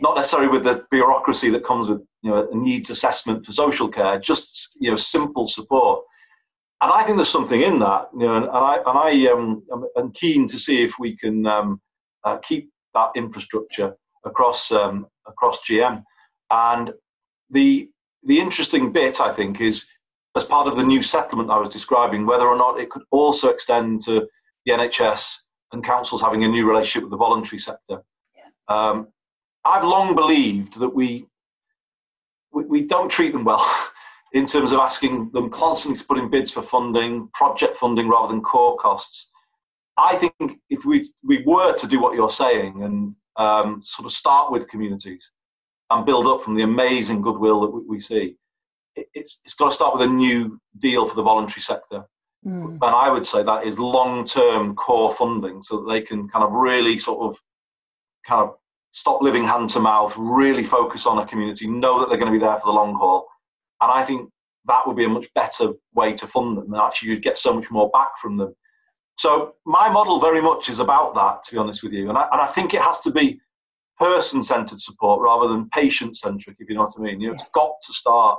Not 0.00 0.16
necessarily 0.16 0.48
with 0.48 0.64
the 0.64 0.84
bureaucracy 0.90 1.50
that 1.50 1.64
comes 1.64 1.88
with 1.88 2.00
you 2.22 2.30
know, 2.30 2.48
a 2.50 2.54
needs 2.54 2.90
assessment 2.90 3.44
for 3.44 3.52
social 3.52 3.88
care, 3.88 4.18
just 4.18 4.76
you 4.80 4.90
know, 4.90 4.96
simple 4.96 5.46
support. 5.46 6.04
And 6.82 6.90
I 6.90 7.02
think 7.02 7.16
there's 7.16 7.28
something 7.28 7.60
in 7.60 7.78
that, 7.80 8.08
you 8.14 8.26
know, 8.26 8.36
and 8.36 8.48
I, 8.50 8.76
and 8.76 8.98
I 8.98 9.30
um, 9.30 9.62
am 9.96 10.12
keen 10.12 10.46
to 10.46 10.58
see 10.58 10.82
if 10.82 10.94
we 10.98 11.14
can 11.14 11.46
um, 11.46 11.80
uh, 12.24 12.38
keep 12.38 12.70
that 12.94 13.10
infrastructure 13.14 13.94
across 14.24 14.72
um, 14.72 15.06
across 15.26 15.60
GM. 15.68 16.02
And 16.50 16.92
the 17.50 17.90
the 18.22 18.40
interesting 18.40 18.92
bit, 18.92 19.20
I 19.20 19.32
think, 19.32 19.60
is 19.60 19.86
as 20.36 20.44
part 20.44 20.68
of 20.68 20.76
the 20.76 20.84
new 20.84 21.02
settlement 21.02 21.50
I 21.50 21.58
was 21.58 21.68
describing, 21.68 22.26
whether 22.26 22.46
or 22.46 22.56
not 22.56 22.78
it 22.78 22.90
could 22.90 23.02
also 23.10 23.50
extend 23.50 24.02
to 24.02 24.28
the 24.64 24.72
NHS 24.72 25.36
and 25.72 25.84
councils 25.84 26.22
having 26.22 26.44
a 26.44 26.48
new 26.48 26.68
relationship 26.68 27.02
with 27.02 27.10
the 27.10 27.16
voluntary 27.16 27.58
sector. 27.58 28.02
Um, 28.68 29.08
I've 29.64 29.84
long 29.84 30.14
believed 30.14 30.78
that 30.80 30.90
we, 30.90 31.26
we, 32.52 32.64
we 32.64 32.82
don't 32.82 33.10
treat 33.10 33.32
them 33.32 33.44
well 33.44 33.66
in 34.32 34.46
terms 34.46 34.72
of 34.72 34.80
asking 34.80 35.30
them 35.32 35.50
constantly 35.50 35.98
to 35.98 36.06
put 36.06 36.18
in 36.18 36.30
bids 36.30 36.52
for 36.52 36.62
funding, 36.62 37.28
project 37.34 37.76
funding 37.76 38.08
rather 38.08 38.32
than 38.32 38.42
core 38.42 38.76
costs. 38.78 39.30
I 39.98 40.16
think 40.16 40.60
if 40.70 40.84
we 40.84 41.04
we 41.22 41.42
were 41.44 41.74
to 41.74 41.86
do 41.86 42.00
what 42.00 42.14
you're 42.14 42.30
saying 42.30 42.82
and 42.82 43.14
um, 43.36 43.82
sort 43.82 44.06
of 44.06 44.12
start 44.12 44.50
with 44.50 44.68
communities 44.68 45.32
and 45.90 46.06
build 46.06 46.26
up 46.26 46.42
from 46.42 46.54
the 46.54 46.62
amazing 46.62 47.20
goodwill 47.20 47.60
that 47.60 47.70
we, 47.70 47.80
we 47.86 48.00
see, 48.00 48.36
it's, 48.96 49.40
it's 49.44 49.54
got 49.54 49.68
to 49.68 49.74
start 49.74 49.92
with 49.92 50.02
a 50.02 50.12
new 50.12 50.60
deal 50.78 51.06
for 51.06 51.16
the 51.16 51.22
voluntary 51.22 51.60
sector. 51.60 52.04
Mm. 52.46 52.72
And 52.74 52.82
I 52.82 53.10
would 53.10 53.26
say 53.26 53.42
that 53.42 53.66
is 53.66 53.78
long 53.78 54.24
term 54.24 54.74
core 54.74 55.12
funding 55.12 55.60
so 55.60 55.80
that 55.80 55.90
they 55.90 56.00
can 56.00 56.28
kind 56.28 56.44
of 56.44 56.52
really 56.52 56.98
sort 56.98 57.20
of 57.20 57.38
kind 58.26 58.48
of 58.48 58.54
stop 58.92 59.22
living 59.22 59.44
hand 59.44 59.68
to 59.70 59.80
mouth, 59.80 60.14
really 60.16 60.64
focus 60.64 61.06
on 61.06 61.18
a 61.18 61.26
community, 61.26 61.68
know 61.68 62.00
that 62.00 62.08
they're 62.08 62.18
going 62.18 62.32
to 62.32 62.38
be 62.38 62.44
there 62.44 62.58
for 62.58 62.66
the 62.66 62.72
long 62.72 62.94
haul. 62.94 63.26
And 63.80 63.90
I 63.90 64.04
think 64.04 64.30
that 64.66 64.86
would 64.86 64.96
be 64.96 65.04
a 65.04 65.08
much 65.08 65.32
better 65.34 65.72
way 65.94 66.12
to 66.14 66.26
fund 66.26 66.56
them. 66.56 66.72
And 66.72 66.82
actually, 66.82 67.10
you'd 67.10 67.22
get 67.22 67.38
so 67.38 67.52
much 67.52 67.70
more 67.70 67.90
back 67.90 68.18
from 68.20 68.36
them. 68.36 68.54
So 69.16 69.54
my 69.66 69.90
model 69.90 70.20
very 70.20 70.40
much 70.40 70.68
is 70.68 70.80
about 70.80 71.14
that, 71.14 71.42
to 71.44 71.54
be 71.54 71.58
honest 71.58 71.82
with 71.82 71.92
you. 71.92 72.08
And 72.08 72.18
I, 72.18 72.26
and 72.32 72.40
I 72.40 72.46
think 72.46 72.74
it 72.74 72.80
has 72.80 73.00
to 73.00 73.10
be 73.10 73.40
person 73.98 74.42
centered 74.42 74.80
support 74.80 75.20
rather 75.20 75.46
than 75.46 75.68
patient 75.70 76.16
centric, 76.16 76.56
if 76.58 76.68
you 76.68 76.74
know 76.74 76.82
what 76.84 76.94
I 76.98 77.02
mean. 77.02 77.20
You 77.20 77.28
know, 77.28 77.32
yes. 77.34 77.42
it's 77.42 77.50
got 77.52 77.72
to 77.86 77.92
start 77.92 78.38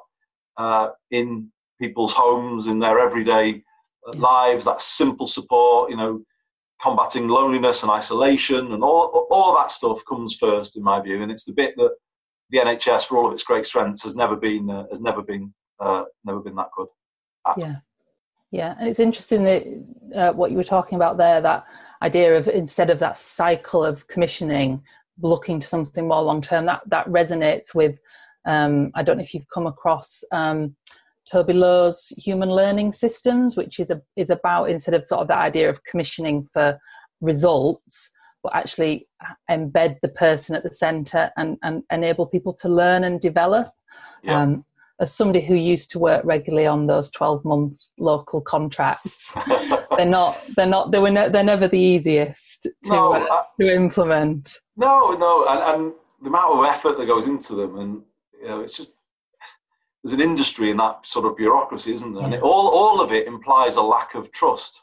uh, 0.58 0.90
in 1.12 1.52
people's 1.80 2.14
homes, 2.14 2.68
in 2.68 2.80
their 2.80 3.00
everyday 3.00 3.64
uh, 4.08 4.18
lives, 4.18 4.66
that 4.66 4.82
simple 4.82 5.28
support, 5.28 5.92
you 5.92 5.98
know, 5.98 6.22
combating 6.82 7.28
loneliness 7.28 7.84
and 7.84 7.92
isolation 7.92 8.72
and 8.74 8.84
all, 8.84 9.28
all 9.30 9.56
that 9.56 9.72
stuff 9.72 10.04
comes 10.08 10.36
first 10.36 10.78
in 10.78 10.84
my 10.84 11.00
view. 11.02 11.22
And 11.22 11.32
it's 11.32 11.46
the 11.46 11.54
bit 11.54 11.76
that 11.78 11.92
the 12.50 12.60
NHS, 12.60 13.06
for 13.06 13.18
all 13.18 13.28
of 13.28 13.34
its 13.34 13.44
great 13.44 13.66
strengths, 13.66 14.04
has 14.04 14.16
never 14.16 14.36
been, 14.36 14.70
uh, 14.70 14.86
has 14.90 15.02
never 15.02 15.22
been, 15.22 15.54
uh, 15.80 16.04
never 16.26 16.40
been 16.40 16.56
that 16.56 16.70
good 16.76 16.88
at. 17.48 17.56
Yeah. 17.58 17.76
Yeah, 18.54 18.76
and 18.78 18.90
it's 18.90 19.00
interesting 19.00 19.44
that 19.44 19.64
uh, 20.14 20.34
what 20.34 20.52
you 20.52 20.58
were 20.58 20.64
talking 20.66 20.98
about 20.98 21.18
there, 21.18 21.40
that 21.40 21.64
idea 22.02 22.36
of 22.36 22.50
instead 22.50 22.90
of 22.90 23.00
that 23.00 23.18
cycle 23.18 23.82
of 23.86 24.06
commissioning, 24.08 24.84
looking 25.22 25.58
to 25.62 25.66
something 25.66 26.06
more 26.06 26.22
long 26.22 26.42
term, 26.42 26.66
that, 26.66 26.82
that 26.88 27.08
resonates 27.08 27.74
with 27.74 28.02
um, 28.46 28.92
I 28.96 29.04
don't 29.04 29.18
know 29.18 29.24
if 29.24 29.34
you've 29.34 29.50
come 29.54 29.68
across 29.68 30.24
um, 30.32 30.76
Toby 31.32 31.54
Lowe's 31.54 32.10
human 32.18 32.50
learning 32.50 32.94
systems, 32.94 33.56
which 33.56 33.80
is 33.80 33.90
a, 33.90 34.02
is 34.16 34.30
about 34.30 34.70
instead 34.70 34.94
of 34.94 35.06
sort 35.06 35.22
of 35.22 35.28
that 35.30 35.38
idea 35.38 35.70
of 35.70 35.84
commissioning 35.86 36.44
for 36.52 36.78
results, 37.22 38.12
but 38.44 38.56
actually 38.56 39.08
embed 39.50 39.98
the 40.02 40.10
person 40.10 40.56
at 40.56 40.64
the 40.64 40.74
centre 40.74 41.32
and, 41.38 41.58
and 41.64 41.84
enable 41.92 42.26
people 42.26 42.54
to 42.54 42.70
learn 42.70 43.04
and 43.04 43.22
develop. 43.22 43.72
Yeah. 44.24 44.42
Um, 44.42 44.66
as 45.00 45.12
somebody 45.12 45.44
who 45.44 45.56
used 45.56 45.90
to 45.92 46.00
work 46.00 46.24
regularly 46.24 46.68
on 46.68 46.86
those 46.86 47.10
12 47.10 47.44
month 47.44 47.80
local 47.98 48.40
contracts 48.40 49.36
they're 49.98 50.06
not 50.06 50.40
they're 50.56 50.68
not 50.68 50.92
they 50.92 51.00
were 51.00 51.10
ne- 51.10 51.28
they're 51.28 51.44
never 51.44 51.68
the 51.68 51.80
easiest 51.80 52.68
to, 52.84 52.92
no, 52.92 53.14
uh, 53.14 53.42
to 53.60 53.68
implement 53.68 54.60
no 54.78 55.10
no 55.14 55.48
and, 55.50 55.82
and, 55.82 55.94
the 56.22 56.28
amount 56.28 56.54
of 56.54 56.66
effort 56.66 57.00
that 57.00 57.08
goes 57.08 57.26
into 57.26 57.56
them 57.56 57.80
and 57.80 58.04
you 58.42 58.48
know, 58.48 58.62
it's 58.62 58.76
just 58.76 58.94
there's 60.04 60.14
an 60.14 60.22
industry 60.22 60.72
in 60.72 60.78
that 60.78 61.06
sort 61.06 61.26
of 61.26 61.38
bureaucracy, 61.38 61.94
isn't 61.94 62.14
there? 62.14 62.22
Yeah. 62.22 62.26
And 62.26 62.36
it, 62.36 62.42
all 62.42 62.70
all 62.70 63.02
of 63.02 63.12
it 63.12 63.28
implies 63.28 63.76
a 63.76 63.82
lack 63.82 64.16
of 64.16 64.32
trust. 64.32 64.82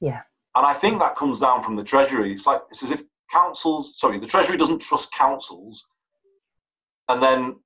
Yeah. 0.00 0.22
And 0.54 0.66
I 0.66 0.74
think 0.74 0.98
that 1.00 1.16
comes 1.16 1.40
down 1.40 1.62
from 1.62 1.74
the 1.74 1.84
treasury. 1.84 2.32
It's 2.32 2.46
like 2.46 2.62
it's 2.70 2.82
as 2.82 2.90
if 2.90 3.02
councils, 3.32 3.98
sorry, 3.98 4.18
the 4.18 4.26
treasury 4.26 4.56
doesn't 4.56 4.80
trust 4.80 5.12
councils, 5.12 5.86
and 7.08 7.22
then 7.22 7.56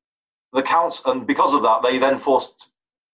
the 0.52 0.62
council, 0.62 1.12
and 1.12 1.26
because 1.26 1.54
of 1.54 1.62
that, 1.62 1.82
they 1.82 1.98
then 1.98 2.18
forced 2.18 2.72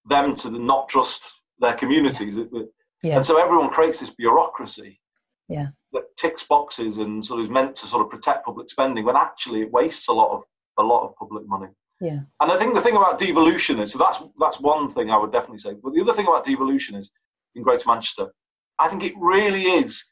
them 0.09 0.35
to 0.37 0.51
not 0.51 0.89
trust 0.89 1.43
their 1.59 1.75
communities. 1.75 2.37
Yeah. 2.37 2.63
yeah. 3.03 3.17
And 3.17 3.27
so 3.27 3.43
everyone 3.43 3.71
creates 3.71 4.01
this 4.01 4.11
bureaucracy. 4.11 5.01
Yeah. 5.49 5.69
That 5.93 6.17
ticks 6.17 6.43
boxes 6.43 6.99
and 6.99 7.25
sort 7.25 7.41
of 7.41 7.47
is 7.47 7.51
meant 7.51 7.77
to 7.77 7.87
sort 7.87 8.05
of 8.05 8.11
protect 8.11 8.45
public 8.45 8.69
spending 8.69 9.05
when 9.05 9.17
actually 9.17 9.63
it 9.63 9.73
wastes 9.73 10.09
a 10.09 10.13
lot 10.13 10.31
of 10.33 10.43
a 10.79 10.83
lot 10.83 11.07
of 11.07 11.17
public 11.17 11.47
money. 11.47 11.69
Yeah. 12.01 12.21
And 12.41 12.53
I 12.53 12.59
think 12.59 12.75
the 12.75 12.81
thing 12.81 12.97
about 12.97 13.19
devolution 13.19 13.79
is 13.79 13.93
so 13.93 13.99
that's 13.99 14.23
that's 14.39 14.61
one 14.61 14.91
thing 14.91 15.11
I 15.11 15.17
would 15.17 15.33
definitely 15.33 15.59
say. 15.59 15.75
But 15.83 15.95
the 15.95 16.03
other 16.03 16.13
thing 16.13 16.27
about 16.27 16.45
devolution 16.45 16.95
is 16.95 17.11
in 17.55 17.63
Greater 17.63 17.89
Manchester, 17.89 18.33
I 18.79 18.89
think 18.89 19.03
it 19.03 19.15
really 19.17 19.63
is 19.63 20.05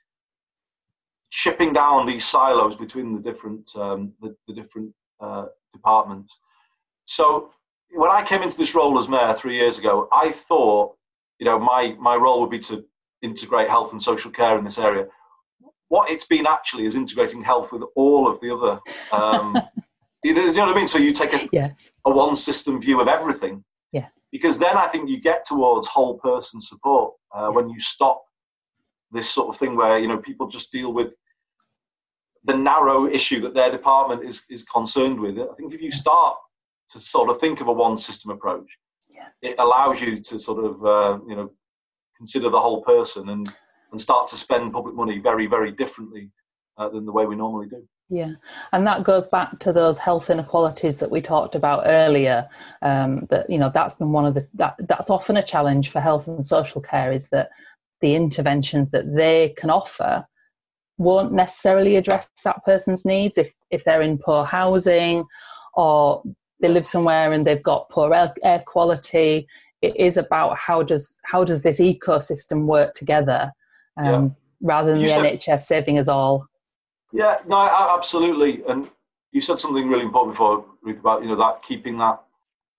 chipping 1.31 1.73
down 1.73 2.07
these 2.07 2.25
silos 2.25 2.77
between 2.77 3.15
the 3.15 3.21
different 3.21 3.75
um, 3.77 4.15
the, 4.21 4.35
the, 4.49 4.55
different 4.55 4.95
uh, 5.21 5.47
departments. 5.73 6.39
So 7.05 7.51
when 7.91 8.11
I 8.11 8.23
came 8.23 8.43
into 8.43 8.57
this 8.57 8.75
role 8.75 8.99
as 8.99 9.09
mayor 9.09 9.35
three 9.35 9.57
years 9.57 9.79
ago, 9.79 10.09
I 10.11 10.31
thought 10.33 10.97
you 11.39 11.45
know 11.45 11.59
my 11.59 11.97
my 12.01 12.17
role 12.17 12.41
would 12.41 12.51
be 12.51 12.61
to 12.61 12.85
integrate 13.21 13.69
health 13.69 13.93
and 13.93 14.03
social 14.03 14.31
care 14.31 14.57
in 14.57 14.65
this 14.65 14.79
area. 14.79 15.07
what 15.89 16.11
it's 16.11 16.25
been 16.25 16.47
actually 16.47 16.87
is 16.87 16.95
integrating 16.95 17.43
health 17.43 17.73
with 17.73 17.83
all 17.95 18.27
of 18.27 18.41
the 18.41 18.55
other. 18.55 18.81
Um, 19.13 19.61
you, 20.25 20.35
know, 20.35 20.47
you 20.47 20.53
know 20.55 20.67
what 20.67 20.75
I 20.75 20.79
mean? 20.79 20.89
So 20.89 20.99
you 20.99 21.13
take 21.13 21.35
a, 21.35 21.49
yes. 21.53 21.93
a 22.05 22.11
one 22.11 22.35
system 22.35 22.81
view 22.81 23.01
of 23.01 23.09
everything. 23.09 23.63
Yeah. 23.93 24.09
Because 24.33 24.59
then 24.59 24.77
I 24.77 24.87
think 24.87 25.09
you 25.09 25.21
get 25.21 25.45
towards 25.45 25.87
whole 25.87 26.19
person 26.19 26.61
support 26.61 27.13
uh, 27.33 27.49
when 27.51 27.69
you 27.69 27.79
stop 27.79 28.23
this 29.13 29.31
sort 29.31 29.49
of 29.49 29.57
thing 29.57 29.77
where 29.77 29.99
you 29.99 30.09
know 30.09 30.19
people 30.19 30.49
just 30.49 30.73
deal 30.73 30.93
with 30.93 31.15
the 32.43 32.57
narrow 32.57 33.07
issue 33.07 33.41
that 33.41 33.55
their 33.55 33.71
department 33.71 34.25
is 34.25 34.45
is 34.51 34.65
concerned 34.65 35.21
with. 35.21 35.39
I 35.39 35.55
think 35.57 35.73
if 35.73 35.81
you 35.81 35.93
start 35.93 36.37
to 36.89 37.01
sort 37.01 37.31
of 37.31 37.39
think 37.39 37.61
of 37.61 37.69
a 37.69 37.73
one 37.73 37.97
system 37.97 38.31
approach, 38.31 38.79
yeah. 39.09 39.29
it 39.41 39.55
allows 39.59 40.01
you 40.01 40.21
to 40.21 40.39
sort 40.39 40.65
of 40.65 40.85
uh, 40.85 41.19
you 41.29 41.37
know 41.37 41.51
consider 42.17 42.51
the 42.51 42.61
whole 42.61 42.83
person 42.83 43.29
and 43.29 43.53
and 43.93 44.01
start 44.01 44.27
to 44.29 44.37
spend 44.37 44.73
public 44.73 44.95
money 44.95 45.19
very 45.19 45.47
very 45.47 45.71
differently 45.71 46.31
uh, 46.77 46.89
than 46.89 47.07
the 47.07 47.13
way 47.13 47.25
we 47.25 47.37
normally 47.37 47.69
do. 47.69 47.87
Yeah, 48.11 48.33
and 48.73 48.87
that 48.87 49.03
goes 49.03 49.29
back 49.29 49.59
to 49.61 49.73
those 49.73 49.99
health 49.99 50.29
inequalities 50.29 50.99
that 50.99 51.11
we 51.11 51.21
talked 51.21 51.55
about 51.55 51.85
earlier. 51.87 52.49
Um, 52.83 53.27
that 53.31 53.49
you 53.49 53.59
know 53.59 53.71
that's 53.73 53.97
been 53.97 54.13
one 54.13 54.27
of 54.27 54.35
the 54.35 54.47
that 54.55 54.77
that's 54.79 55.11
often 55.11 55.37
a 55.37 55.43
challenge 55.43 55.89
for 55.89 56.01
health 56.01 56.29
and 56.29 56.45
social 56.45 56.81
care 56.81 57.13
is 57.13 57.31
that 57.31 57.51
the 58.01 58.15
interventions 58.15 58.91
that 58.91 59.15
they 59.15 59.55
can 59.57 59.71
offer 59.71 60.27
won't 60.99 61.33
necessarily 61.33 61.97
address 61.97 62.29
that 62.45 62.65
person's 62.65 63.05
needs 63.05 63.39
if 63.39 63.53
if 63.71 63.85
they're 63.85 64.03
in 64.03 64.19
poor 64.19 64.45
housing 64.45 65.25
or 65.75 66.23
they 66.61 66.69
live 66.69 66.87
somewhere 66.87 67.33
and 67.33 67.47
they've 67.47 67.63
got 67.63 67.89
poor 67.89 68.15
air, 68.15 68.63
quality 68.67 69.47
it 69.83 69.97
is 69.97 70.17
about 70.17 70.57
how 70.57 70.83
does 70.83 71.17
how 71.25 71.43
does 71.43 71.63
this 71.63 71.81
ecosystem 71.81 72.67
work 72.67 72.95
together 72.95 73.51
um, 73.97 74.07
yeah. 74.07 74.29
rather 74.61 74.93
than 74.93 75.01
you 75.01 75.09
the 75.09 75.15
said, 75.15 75.41
nhs 75.41 75.63
saving 75.63 75.99
us 75.99 76.09
all 76.09 76.47
yeah 77.15 77.39
no 77.47 77.59
absolutely 77.95 78.63
and 78.69 78.91
you 79.33 79.41
said 79.41 79.59
something 79.59 79.89
really 79.89 80.05
important 80.05 80.35
before 80.35 80.65
ruth 80.83 80.99
about 80.99 81.23
you 81.23 81.29
know 81.29 81.37
that 81.37 81.63
keeping 81.63 81.97
that 81.99 82.21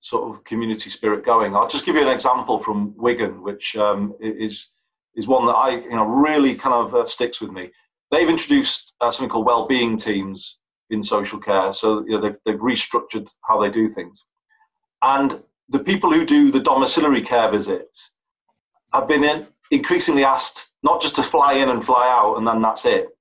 sort 0.01 0.29
of 0.29 0.43
community 0.43 0.89
spirit 0.89 1.25
going 1.25 1.55
i'll 1.55 1.67
just 1.67 1.85
give 1.85 1.95
you 1.95 2.01
an 2.01 2.13
example 2.13 2.59
from 2.59 2.95
wigan 2.97 3.41
which 3.41 3.75
um, 3.75 4.13
is 4.19 4.71
is 5.15 5.27
one 5.27 5.47
that 5.47 5.53
i 5.53 5.71
you 5.71 5.95
know 5.95 6.05
really 6.05 6.53
kind 6.53 6.75
of 6.75 6.93
uh, 6.93 7.05
sticks 7.07 7.41
with 7.41 7.51
me 7.51 7.71
they've 8.11 8.29
introduced 8.29 8.93
uh, 9.01 9.09
something 9.09 9.29
called 9.29 9.45
well-being 9.45 9.97
teams 9.97 10.59
in 10.89 11.03
social 11.03 11.39
care. 11.39 11.73
So 11.73 12.05
you 12.05 12.11
know, 12.11 12.21
they've, 12.21 12.37
they've 12.45 12.59
restructured 12.59 13.29
how 13.47 13.61
they 13.61 13.69
do 13.69 13.89
things. 13.89 14.25
And 15.01 15.43
the 15.69 15.79
people 15.79 16.11
who 16.11 16.25
do 16.25 16.51
the 16.51 16.59
domiciliary 16.59 17.21
care 17.21 17.49
visits 17.49 18.15
have 18.93 19.07
been 19.07 19.23
in, 19.23 19.47
increasingly 19.71 20.23
asked 20.23 20.71
not 20.83 21.01
just 21.01 21.15
to 21.15 21.23
fly 21.23 21.53
in 21.53 21.69
and 21.69 21.83
fly 21.83 22.07
out 22.07 22.37
and 22.37 22.47
then 22.47 22.61
that's 22.61 22.85
it, 22.85 23.14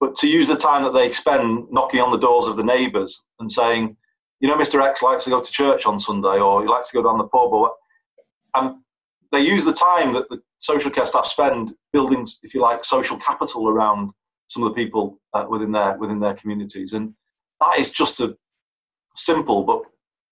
but 0.00 0.16
to 0.16 0.28
use 0.28 0.46
the 0.46 0.56
time 0.56 0.82
that 0.84 0.94
they 0.94 1.10
spend 1.10 1.66
knocking 1.70 2.00
on 2.00 2.10
the 2.10 2.18
doors 2.18 2.46
of 2.46 2.56
the 2.56 2.64
neighbours 2.64 3.24
and 3.40 3.50
saying, 3.50 3.96
you 4.40 4.48
know, 4.48 4.56
Mr. 4.56 4.80
X 4.80 5.02
likes 5.02 5.24
to 5.24 5.30
go 5.30 5.40
to 5.40 5.50
church 5.50 5.86
on 5.86 5.98
Sunday 5.98 6.38
or 6.38 6.62
he 6.62 6.68
likes 6.68 6.90
to 6.90 6.96
go 6.96 7.02
down 7.02 7.18
the 7.18 7.24
pub 7.24 7.52
or 7.52 7.72
and 8.54 8.76
they 9.32 9.40
use 9.40 9.64
the 9.64 9.72
time 9.72 10.12
that 10.14 10.28
the 10.30 10.40
social 10.58 10.90
care 10.90 11.06
staff 11.06 11.26
spend 11.26 11.74
building, 11.92 12.26
if 12.42 12.54
you 12.54 12.60
like, 12.60 12.84
social 12.84 13.16
capital 13.18 13.68
around 13.68 14.12
some 14.46 14.62
of 14.62 14.70
the 14.70 14.74
people 14.74 15.20
uh, 15.34 15.44
within 15.48 15.72
their 15.72 15.96
within 15.98 16.20
their 16.20 16.34
communities, 16.34 16.92
and 16.92 17.14
that 17.60 17.78
is 17.78 17.90
just 17.90 18.20
a 18.20 18.36
simple 19.14 19.64
but 19.64 19.82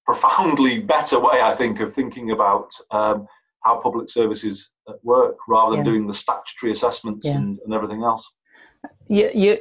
profoundly 0.05 0.81
better 0.81 1.19
way, 1.21 1.41
I 1.43 1.55
think, 1.55 1.81
of 1.81 1.93
thinking 1.93 2.31
about 2.31 2.71
um, 2.91 3.27
how 3.65 3.81
public 3.81 4.09
services 4.09 4.73
uh, 4.87 4.95
work, 5.03 5.37
rather 5.49 5.77
than 5.77 5.85
yeah. 5.85 5.91
doing 5.91 6.07
the 6.07 6.15
statutory 6.15 6.73
assessments 6.73 7.27
yeah. 7.27 7.37
and, 7.37 7.59
and, 7.65 7.75
everything 7.75 8.03
else. 8.03 8.33
You, 9.09 9.31
you, 9.35 9.59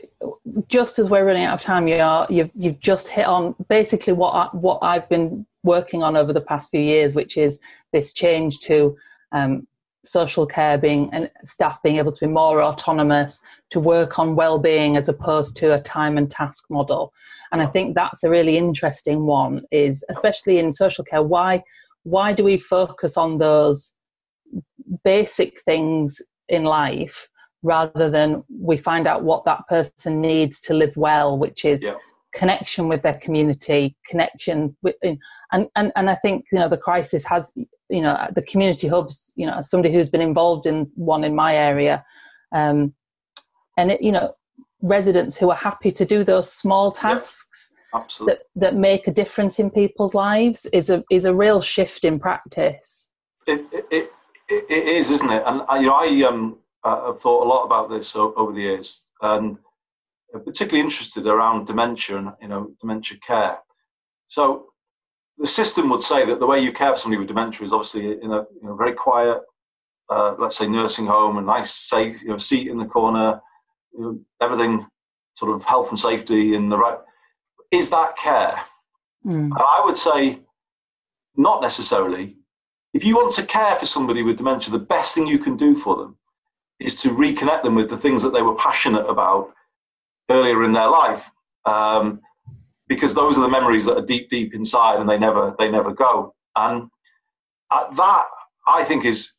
just 0.67 0.97
as 0.99 1.09
we're 1.09 1.25
running 1.25 1.43
out 1.43 1.53
of 1.53 1.61
time, 1.61 1.87
you 1.87 1.97
are 1.97 2.25
you've 2.29 2.51
you've 2.55 2.79
just 2.79 3.07
hit 3.07 3.25
on 3.25 3.55
basically 3.69 4.13
what 4.13 4.31
I, 4.31 4.47
what 4.55 4.79
I've 4.81 5.07
been 5.09 5.45
working 5.63 6.03
on 6.03 6.17
over 6.17 6.33
the 6.33 6.41
past 6.41 6.71
few 6.71 6.81
years, 6.81 7.13
which 7.15 7.37
is 7.37 7.59
this 7.91 8.13
change 8.13 8.59
to 8.59 8.97
um, 9.31 9.67
social 10.03 10.45
care 10.45 10.77
being 10.77 11.09
and 11.11 11.29
staff 11.43 11.81
being 11.83 11.97
able 11.97 12.11
to 12.11 12.25
be 12.27 12.31
more 12.31 12.61
autonomous 12.61 13.39
to 13.71 13.79
work 13.79 14.19
on 14.19 14.35
well-being 14.35 14.97
as 14.97 15.09
opposed 15.09 15.57
to 15.57 15.73
a 15.73 15.81
time 15.81 16.17
and 16.17 16.29
task 16.29 16.65
model. 16.69 17.11
And 17.51 17.61
i 17.61 17.65
think 17.65 17.95
that's 17.95 18.23
a 18.23 18.29
really 18.29 18.57
interesting 18.57 19.25
one 19.25 19.63
is 19.71 20.03
especially 20.09 20.59
in 20.59 20.73
social 20.73 21.03
care 21.03 21.23
why 21.23 21.63
why 22.03 22.33
do 22.33 22.43
we 22.43 22.57
focus 22.57 23.17
on 23.17 23.37
those 23.37 23.93
basic 25.03 25.61
things 25.61 26.21
in 26.47 26.63
life 26.63 27.29
rather 27.65 28.09
than 28.09 28.43
we 28.59 28.77
find 28.77 29.07
out 29.07 29.23
what 29.23 29.43
that 29.43 29.67
person 29.67 30.21
needs 30.21 30.59
to 30.59 30.73
live 30.73 30.95
well 30.95 31.37
which 31.37 31.65
is 31.65 31.83
yeah. 31.83 31.95
connection 32.33 32.87
with 32.87 33.01
their 33.01 33.15
community 33.15 33.95
connection 34.07 34.75
with 34.81 34.95
and, 35.03 35.67
and 35.75 35.91
and 35.95 36.09
i 36.09 36.15
think 36.15 36.45
you 36.51 36.59
know 36.59 36.69
the 36.69 36.77
crisis 36.77 37.25
has 37.25 37.53
you 37.89 38.01
know 38.01 38.27
the 38.35 38.41
community 38.41 38.87
hubs 38.87 39.33
you 39.35 39.45
know 39.45 39.61
somebody 39.61 39.93
who's 39.93 40.09
been 40.09 40.21
involved 40.21 40.65
in 40.65 40.89
one 40.95 41.23
in 41.23 41.35
my 41.35 41.55
area 41.55 42.03
um, 42.51 42.93
and 43.77 43.91
it, 43.91 44.01
you 44.01 44.11
know 44.11 44.33
residents 44.81 45.35
who 45.35 45.49
are 45.49 45.55
happy 45.55 45.91
to 45.91 46.05
do 46.05 46.23
those 46.23 46.51
small 46.51 46.91
tasks 46.91 47.73
that, 48.25 48.39
that 48.55 48.75
make 48.75 49.07
a 49.07 49.11
difference 49.11 49.59
in 49.59 49.69
people's 49.69 50.13
lives 50.13 50.65
is 50.67 50.89
a 50.89 51.03
is 51.09 51.25
a 51.25 51.33
real 51.33 51.61
shift 51.61 52.03
in 52.03 52.19
practice. 52.19 53.09
It 53.47 53.65
it, 53.71 54.11
it, 54.49 54.65
it 54.69 54.87
is 54.87 55.09
isn't 55.09 55.31
it? 55.31 55.43
And 55.45 55.61
you 55.81 55.87
know 55.87 55.95
i 55.95 56.23
um 56.27 56.57
i've 56.85 57.19
thought 57.19 57.45
a 57.45 57.49
lot 57.49 57.63
about 57.65 57.89
this 57.89 58.15
over 58.15 58.51
the 58.53 58.61
years 58.61 59.03
and 59.21 59.57
I'm 60.33 60.43
particularly 60.43 60.81
interested 60.81 61.25
around 61.25 61.67
dementia 61.67 62.17
and 62.17 62.31
you 62.41 62.47
know 62.47 62.71
dementia 62.81 63.17
care 63.17 63.59
so 64.27 64.67
the 65.37 65.47
system 65.47 65.89
would 65.89 66.01
say 66.01 66.25
that 66.25 66.39
the 66.39 66.45
way 66.45 66.59
you 66.59 66.71
care 66.71 66.93
for 66.93 66.99
somebody 66.99 67.19
with 67.19 67.27
dementia 67.27 67.65
is 67.65 67.73
obviously 67.73 68.21
in 68.21 68.31
a 68.31 68.45
you 68.61 68.63
know, 68.63 68.75
very 68.75 68.93
quiet, 68.93 69.41
uh, 70.09 70.35
let's 70.39 70.57
say, 70.57 70.67
nursing 70.67 71.07
home, 71.07 71.37
a 71.37 71.41
nice, 71.41 71.73
safe 71.73 72.21
you 72.21 72.29
know, 72.29 72.37
seat 72.37 72.67
in 72.67 72.77
the 72.77 72.85
corner, 72.85 73.41
you 73.93 74.01
know, 74.01 74.19
everything 74.41 74.85
sort 75.35 75.53
of 75.53 75.65
health 75.65 75.89
and 75.89 75.99
safety 75.99 76.55
in 76.55 76.69
the 76.69 76.77
right. 76.77 76.99
Is 77.71 77.89
that 77.89 78.17
care? 78.17 78.61
Mm. 79.25 79.51
I 79.57 79.81
would 79.83 79.97
say 79.97 80.39
not 81.35 81.61
necessarily. 81.61 82.37
If 82.93 83.03
you 83.03 83.15
want 83.15 83.33
to 83.33 83.43
care 83.43 83.75
for 83.75 83.85
somebody 83.85 84.23
with 84.23 84.37
dementia, 84.37 84.71
the 84.71 84.79
best 84.79 85.13
thing 85.13 85.27
you 85.27 85.39
can 85.39 85.57
do 85.57 85.75
for 85.75 85.97
them 85.97 86.17
is 86.79 86.95
to 87.01 87.09
reconnect 87.09 87.63
them 87.63 87.75
with 87.75 87.89
the 87.89 87.97
things 87.97 88.21
that 88.23 88.33
they 88.33 88.41
were 88.41 88.55
passionate 88.55 89.05
about 89.05 89.53
earlier 90.29 90.63
in 90.63 90.71
their 90.71 90.89
life. 90.89 91.31
Um, 91.65 92.21
because 92.87 93.15
those 93.15 93.37
are 93.37 93.41
the 93.41 93.49
memories 93.49 93.85
that 93.85 93.97
are 93.97 94.05
deep, 94.05 94.29
deep 94.29 94.53
inside, 94.53 94.99
and 94.99 95.09
they 95.09 95.17
never 95.17 95.55
they 95.57 95.71
never 95.71 95.91
go. 95.91 96.35
And 96.55 96.89
that 97.71 98.25
I 98.67 98.83
think 98.83 99.05
is 99.05 99.33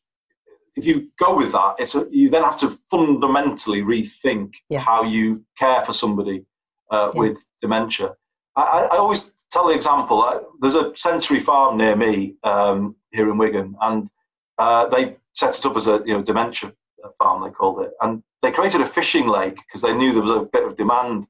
if 0.75 0.85
you 0.85 1.09
go 1.17 1.35
with 1.35 1.53
that, 1.53 1.75
it's 1.79 1.95
a, 1.95 2.07
you 2.11 2.29
then 2.29 2.43
have 2.43 2.57
to 2.57 2.69
fundamentally 2.91 3.81
rethink 3.81 4.51
yeah. 4.69 4.79
how 4.79 5.03
you 5.03 5.43
care 5.57 5.81
for 5.81 5.93
somebody 5.93 6.45
uh, 6.91 7.11
yeah. 7.13 7.19
with 7.19 7.45
dementia. 7.61 8.15
I, 8.55 8.87
I, 8.91 8.97
always 8.97 9.31
tell 9.49 9.67
the 9.67 9.73
example. 9.73 10.21
Uh, 10.21 10.39
there's 10.61 10.75
a 10.75 10.91
sensory 10.95 11.39
farm 11.39 11.77
near 11.77 11.95
me 11.95 12.35
um, 12.43 12.95
here 13.11 13.29
in 13.29 13.37
Wigan, 13.37 13.75
and 13.81 14.09
uh, 14.57 14.87
they 14.87 15.17
set 15.33 15.57
it 15.57 15.65
up 15.65 15.77
as 15.77 15.87
a 15.87 16.01
you 16.05 16.13
know 16.13 16.21
dementia 16.21 16.73
farm. 17.17 17.43
They 17.43 17.51
called 17.51 17.81
it, 17.81 17.91
and 18.01 18.23
they 18.41 18.51
created 18.51 18.81
a 18.81 18.85
fishing 18.85 19.27
lake 19.27 19.55
because 19.55 19.81
they 19.81 19.93
knew 19.93 20.11
there 20.13 20.21
was 20.21 20.31
a 20.31 20.47
bit 20.51 20.65
of 20.65 20.77
demand 20.77 21.27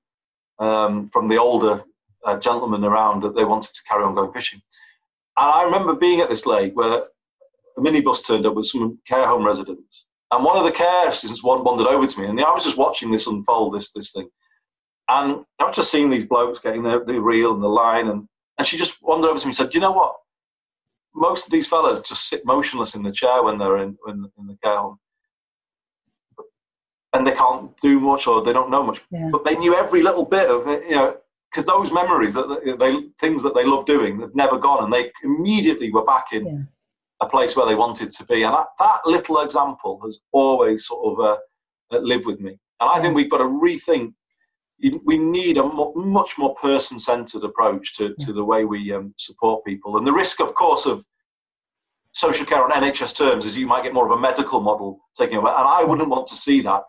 um, 0.60 1.10
from 1.10 1.28
the 1.28 1.38
older 1.38 1.84
uh, 2.26 2.38
gentlemen 2.38 2.84
around 2.84 3.24
that 3.24 3.36
they 3.36 3.46
wanted 3.46 3.74
to 3.74 3.84
carry 3.88 4.04
on 4.04 4.16
going 4.16 4.34
fishing. 4.34 4.62
And 5.38 5.50
I 5.50 5.64
remember 5.64 5.94
being 5.94 6.20
at 6.20 6.30
this 6.30 6.46
lake 6.46 6.76
where 6.76 7.04
a 7.78 7.82
minibus 7.82 8.26
turned 8.26 8.46
up 8.46 8.56
with 8.56 8.66
some 8.66 9.00
care 9.08 9.28
home 9.28 9.46
residents. 9.46 10.06
And 10.32 10.44
one 10.44 10.58
of 10.58 10.66
the 10.66 10.72
care 10.72 11.08
assistants 11.08 11.44
wandered 11.44 11.88
over 11.88 12.06
to 12.06 12.22
me, 12.22 12.28
and 12.28 12.40
I 12.42 12.52
was 12.52 12.66
just 12.66 12.78
watching 12.78 13.12
this 13.12 13.28
unfold, 13.28 13.76
this 13.76 13.92
this 13.92 14.12
thing. 14.12 14.30
And 15.08 15.46
I 15.60 15.64
was 15.64 15.76
just 15.76 15.92
seeing 15.92 16.10
these 16.10 16.26
blokes 16.26 16.60
getting 16.60 16.84
the, 16.84 17.02
the 17.02 17.22
reel 17.22 17.54
and 17.54 17.64
the 17.64 17.70
line, 17.70 18.08
and, 18.08 18.28
and 18.58 18.68
she 18.68 18.78
just 18.78 19.02
wandered 19.02 19.30
over 19.30 19.40
to 19.40 19.46
me 19.46 19.52
and 19.52 19.56
said, 19.56 19.70
Do 19.70 19.78
you 19.78 19.82
know 19.82 19.94
what? 19.94 20.16
Most 21.16 21.46
of 21.46 21.52
these 21.52 21.68
fellas 21.68 22.02
just 22.02 22.28
sit 22.28 22.46
motionless 22.46 22.94
in 22.94 23.04
the 23.04 23.12
chair 23.12 23.42
when 23.42 23.58
they're 23.58 23.78
in, 23.78 23.98
in, 24.08 24.30
in 24.38 24.48
the 24.48 24.58
care 24.62 24.78
home. 24.78 25.00
And 27.18 27.28
they 27.28 27.32
can't 27.32 27.76
do 27.78 28.00
much 28.00 28.28
or 28.28 28.44
they 28.44 28.54
don't 28.54 28.70
know 28.70 28.84
much. 28.84 29.02
Yeah. 29.12 29.30
But 29.32 29.44
they 29.44 29.56
knew 29.56 29.76
every 29.76 30.04
little 30.04 30.26
bit 30.26 30.50
of 30.50 30.68
it, 30.68 30.84
you 30.86 30.96
know, 30.96 31.18
because 31.52 31.66
those 31.66 31.92
memories 31.92 32.34
that 32.34 32.78
they 32.80 33.10
things 33.20 33.42
that 33.44 33.56
they 33.56 33.66
love 33.66 33.86
doing 33.86 34.20
have 34.22 34.36
never 34.36 34.58
gone, 34.58 34.84
and 34.84 34.94
they 34.94 35.12
immediately 35.24 35.92
were 35.92 36.06
back 36.06 36.28
in 36.32 36.46
yeah. 36.46 36.60
a 37.22 37.30
place 37.30 37.56
where 37.56 37.66
they 37.66 37.76
wanted 37.76 38.12
to 38.12 38.26
be. 38.26 38.44
And 38.44 38.54
that, 38.54 38.68
that 38.80 39.00
little 39.06 39.42
example 39.42 40.00
has 40.04 40.20
always 40.32 40.86
sort 40.86 41.20
of 41.20 41.26
uh, 41.26 42.00
lived 42.00 42.26
with 42.26 42.40
me. 42.40 42.60
And 42.80 42.90
I 42.90 43.02
think 43.02 43.16
we've 43.16 43.32
got 43.32 43.40
to 43.40 43.46
rethink. 43.46 44.14
We 45.06 45.18
need 45.18 45.58
a 45.58 45.64
much 45.64 46.38
more 46.38 46.54
person-centered 46.54 47.44
approach 47.44 47.96
to, 47.98 48.14
to 48.20 48.32
the 48.32 48.44
way 48.44 48.64
we 48.64 48.94
um, 48.94 49.16
support 49.18 49.66
people. 49.66 49.98
And 49.98 50.06
the 50.06 50.14
risk, 50.14 50.40
of 50.40 50.54
course, 50.54 50.86
of 50.86 51.04
social 52.14 52.46
care 52.46 52.64
on 52.64 52.70
NHS 52.70 53.18
terms 53.18 53.48
is 53.48 53.58
you 53.58 53.66
might 53.66 53.84
get 53.84 53.94
more 53.94 54.06
of 54.06 54.16
a 54.16 54.22
medical 54.22 54.60
model 54.60 55.00
taking 55.16 55.38
over. 55.38 55.48
And 55.48 55.68
I 55.68 55.84
wouldn't 55.84 56.10
want 56.10 56.28
to 56.28 56.36
see 56.36 56.62
that. 56.62 56.84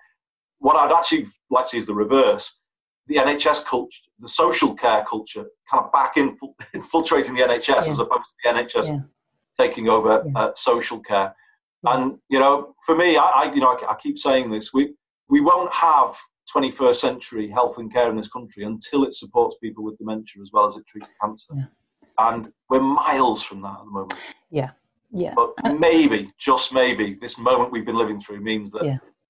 What 0.58 0.76
I'd 0.76 0.92
actually 0.92 1.26
like 1.50 1.64
to 1.64 1.70
see 1.70 1.78
is 1.78 1.86
the 1.86 1.94
reverse. 1.94 2.58
The 3.06 3.16
NHS 3.16 3.64
culture, 3.64 4.02
the 4.18 4.28
social 4.28 4.74
care 4.74 5.02
culture, 5.02 5.46
kind 5.70 5.84
of 5.84 5.90
back 5.92 6.18
in, 6.18 6.36
infiltrating 6.74 7.34
the 7.34 7.40
NHS 7.42 7.68
yeah. 7.68 7.78
as 7.78 7.98
opposed 7.98 8.24
to 8.24 8.34
the 8.44 8.50
NHS 8.50 8.88
yeah. 8.88 9.00
taking 9.58 9.88
over 9.88 10.24
yeah. 10.26 10.38
uh, 10.38 10.50
social 10.56 11.00
care. 11.00 11.34
And 11.84 12.18
you 12.28 12.38
know, 12.38 12.74
for 12.84 12.94
me, 12.94 13.16
I, 13.16 13.22
I 13.22 13.52
you 13.54 13.60
know 13.60 13.78
I, 13.78 13.92
I, 13.92 13.94
keep 13.94 14.18
saying 14.18 14.50
this: 14.50 14.74
we 14.74 14.94
we 15.28 15.40
won't 15.40 15.72
have 15.72 16.18
21st 16.54 16.96
century 16.96 17.48
health 17.48 17.78
and 17.78 17.92
care 17.92 18.10
in 18.10 18.16
this 18.16 18.28
country 18.28 18.64
until 18.64 19.04
it 19.04 19.14
supports 19.14 19.56
people 19.58 19.84
with 19.84 19.96
dementia 19.98 20.42
as 20.42 20.50
well 20.52 20.66
as 20.66 20.76
it 20.76 20.86
treats 20.86 21.12
cancer. 21.22 21.54
And 22.18 22.52
we're 22.68 22.80
miles 22.80 23.42
from 23.42 23.62
that 23.62 23.78
at 23.78 23.84
the 23.84 23.90
moment. 23.90 24.16
Yeah, 24.50 24.70
yeah. 25.12 25.34
But 25.36 25.78
maybe, 25.78 26.28
just 26.36 26.72
maybe, 26.72 27.14
this 27.14 27.38
moment 27.38 27.70
we've 27.70 27.86
been 27.86 27.96
living 27.96 28.18
through 28.18 28.40
means 28.40 28.72
that. 28.72 28.84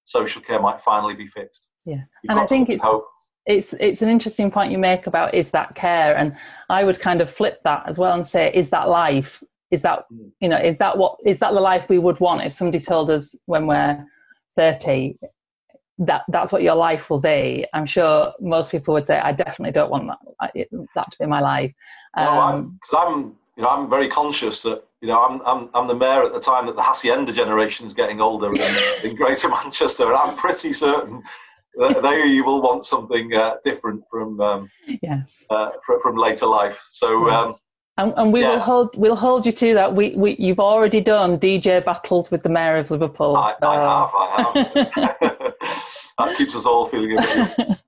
Social 0.09 0.41
care 0.41 0.61
might 0.61 0.81
finally 0.81 1.15
be 1.15 1.27
fixed. 1.27 1.71
Yeah, 1.85 2.03
and 2.29 2.41
I 2.41 2.47
think 2.47 2.71
it's 2.71 2.83
hope. 2.83 3.07
it's 3.47 3.75
it's 3.75 4.03
an 4.03 4.09
interesting 4.09 4.51
point 4.51 4.73
you 4.73 4.79
make 4.79 5.07
about 5.07 5.35
is 5.35 5.51
that 5.51 5.75
care, 5.75 6.17
and 6.17 6.37
I 6.69 6.85
would 6.85 6.99
kind 7.01 7.21
of 7.21 7.31
flip 7.31 7.61
that 7.63 7.85
as 7.87 7.99
well 7.99 8.15
and 8.15 8.27
say, 8.27 8.51
is 8.55 8.71
that 8.71 8.89
life? 8.89 9.43
Is 9.71 9.83
that 9.83 10.05
mm. 10.13 10.31
you 10.41 10.49
know 10.49 10.57
is 10.57 10.79
that 10.79 10.97
what 10.97 11.19
is 11.27 11.39
that 11.41 11.53
the 11.53 11.61
life 11.61 11.89
we 11.89 11.99
would 11.99 12.21
want 12.21 12.43
if 12.43 12.53
somebody 12.53 12.83
told 12.83 13.11
us 13.11 13.35
when 13.47 13.67
we're 13.67 14.05
thirty 14.57 15.19
that 15.99 16.23
that's 16.29 16.53
what 16.53 16.63
your 16.63 16.77
life 16.77 17.11
will 17.11 17.21
be. 17.21 17.67
I'm 17.75 17.87
sure 17.87 18.33
most 18.41 18.71
people 18.71 18.95
would 18.95 19.07
say, 19.07 19.19
I 19.19 19.33
definitely 19.33 19.73
don't 19.73 19.91
want 19.91 20.09
that 20.09 20.53
that 20.95 21.11
to 21.11 21.19
be 21.19 21.27
my 21.27 21.41
life. 21.41 21.73
Um, 22.17 22.79
because 22.81 22.97
I'm, 22.97 23.15
I'm, 23.15 23.23
you 23.57 23.63
know, 23.65 23.69
I'm 23.69 23.91
very 23.91 24.09
conscious 24.09 24.63
that 24.63 24.85
you 25.01 25.09
know 25.09 25.23
I'm, 25.23 25.41
I'm 25.47 25.71
I'm 25.75 25.89
the 25.89 25.95
mayor 25.95 26.25
at 26.25 26.33
the 26.33 26.41
time 26.41 26.67
that 26.67 26.77
the 26.77 26.83
hacienda 26.83 27.33
generation 27.33 27.87
is 27.87 27.95
getting 27.95 28.21
older 28.21 28.53
in, 28.53 28.75
in 29.05 29.17
Greater 29.17 29.49
Manchester, 29.65 30.07
and 30.07 30.17
I'm 30.17 30.37
pretty 30.37 30.73
certain 30.73 31.23
that 31.77 32.03
they 32.03 32.41
will 32.41 32.61
want 32.61 32.85
something 32.85 33.35
uh, 33.35 33.55
different 33.65 34.03
from 34.11 34.41
um, 34.41 34.71
yes 35.03 35.45
uh, 35.51 35.71
from 36.03 36.17
later 36.17 36.47
life. 36.47 36.83
So. 36.87 37.31
Um, 37.31 37.55
and, 37.97 38.15
and, 38.17 38.33
we 38.33 38.43
yeah. 38.43 38.51
will 38.51 38.61
hold 38.61 38.97
we'll 38.97 39.17
hold 39.17 39.45
you 39.45 39.51
to 39.51 39.75
that. 39.75 39.93
We, 39.93 40.15
we 40.15 40.37
you've 40.39 40.61
already 40.61 41.01
done 41.01 41.37
DJ 41.37 41.85
battles 41.85 42.31
with 42.31 42.45
the 42.45 42.49
mayor 42.49 42.77
of 42.77 42.93
Liverpool. 42.93 43.37
I, 43.37 43.55
so. 43.61 43.69
I 43.69 43.75
have, 43.75 44.11
I 44.15 45.03
have. 45.17 45.55
that 46.19 46.39
keeps 46.39 46.55
us 46.55 46.65
all 46.65 46.87
feeling 46.87 47.19
a 47.19 47.21
bit. 47.21 47.79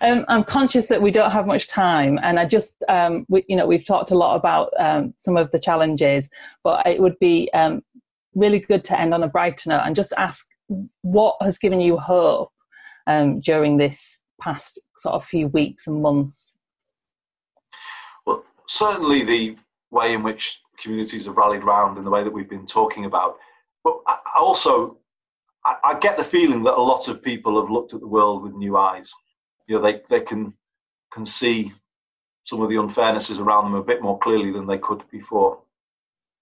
Um, 0.00 0.24
I'm 0.28 0.44
conscious 0.44 0.86
that 0.86 1.02
we 1.02 1.10
don't 1.10 1.30
have 1.30 1.46
much 1.46 1.68
time, 1.68 2.18
and 2.22 2.38
I 2.38 2.44
just, 2.44 2.82
um, 2.88 3.26
we, 3.28 3.44
you 3.48 3.56
know, 3.56 3.66
we've 3.66 3.86
talked 3.86 4.10
a 4.10 4.18
lot 4.18 4.36
about 4.36 4.72
um, 4.78 5.14
some 5.18 5.36
of 5.36 5.50
the 5.50 5.58
challenges, 5.58 6.30
but 6.64 6.86
it 6.86 7.00
would 7.00 7.18
be 7.18 7.50
um, 7.52 7.82
really 8.34 8.60
good 8.60 8.84
to 8.84 8.98
end 8.98 9.14
on 9.14 9.22
a 9.22 9.28
brighter 9.28 9.70
note 9.70 9.82
and 9.84 9.96
just 9.96 10.12
ask 10.16 10.46
what 11.02 11.36
has 11.40 11.58
given 11.58 11.80
you 11.80 11.98
hope 11.98 12.52
um, 13.06 13.40
during 13.40 13.76
this 13.76 14.20
past 14.40 14.80
sort 14.96 15.14
of 15.14 15.24
few 15.24 15.48
weeks 15.48 15.86
and 15.86 16.00
months 16.00 16.56
Well, 18.24 18.44
certainly 18.66 19.24
the 19.24 19.56
way 19.90 20.14
in 20.14 20.22
which 20.22 20.60
communities 20.78 21.26
have 21.26 21.36
rallied 21.36 21.64
round 21.64 21.98
and 21.98 22.06
the 22.06 22.10
way 22.10 22.24
that 22.24 22.32
we've 22.32 22.48
been 22.48 22.66
talking 22.66 23.04
about. 23.04 23.36
But 23.84 23.98
I 24.06 24.18
also, 24.38 24.98
I, 25.64 25.76
I 25.84 25.98
get 25.98 26.16
the 26.16 26.24
feeling 26.24 26.62
that 26.64 26.76
a 26.76 26.80
lot 26.80 27.08
of 27.08 27.22
people 27.22 27.60
have 27.60 27.70
looked 27.70 27.92
at 27.92 28.00
the 28.00 28.08
world 28.08 28.42
with 28.42 28.54
new 28.54 28.76
eyes. 28.76 29.12
You 29.68 29.76
know, 29.76 29.82
they, 29.82 30.00
they 30.08 30.20
can, 30.20 30.54
can 31.12 31.26
see 31.26 31.72
some 32.44 32.60
of 32.60 32.68
the 32.68 32.76
unfairnesses 32.76 33.40
around 33.40 33.64
them 33.64 33.74
a 33.74 33.84
bit 33.84 34.02
more 34.02 34.18
clearly 34.18 34.50
than 34.50 34.66
they 34.66 34.78
could 34.78 35.02
before. 35.10 35.60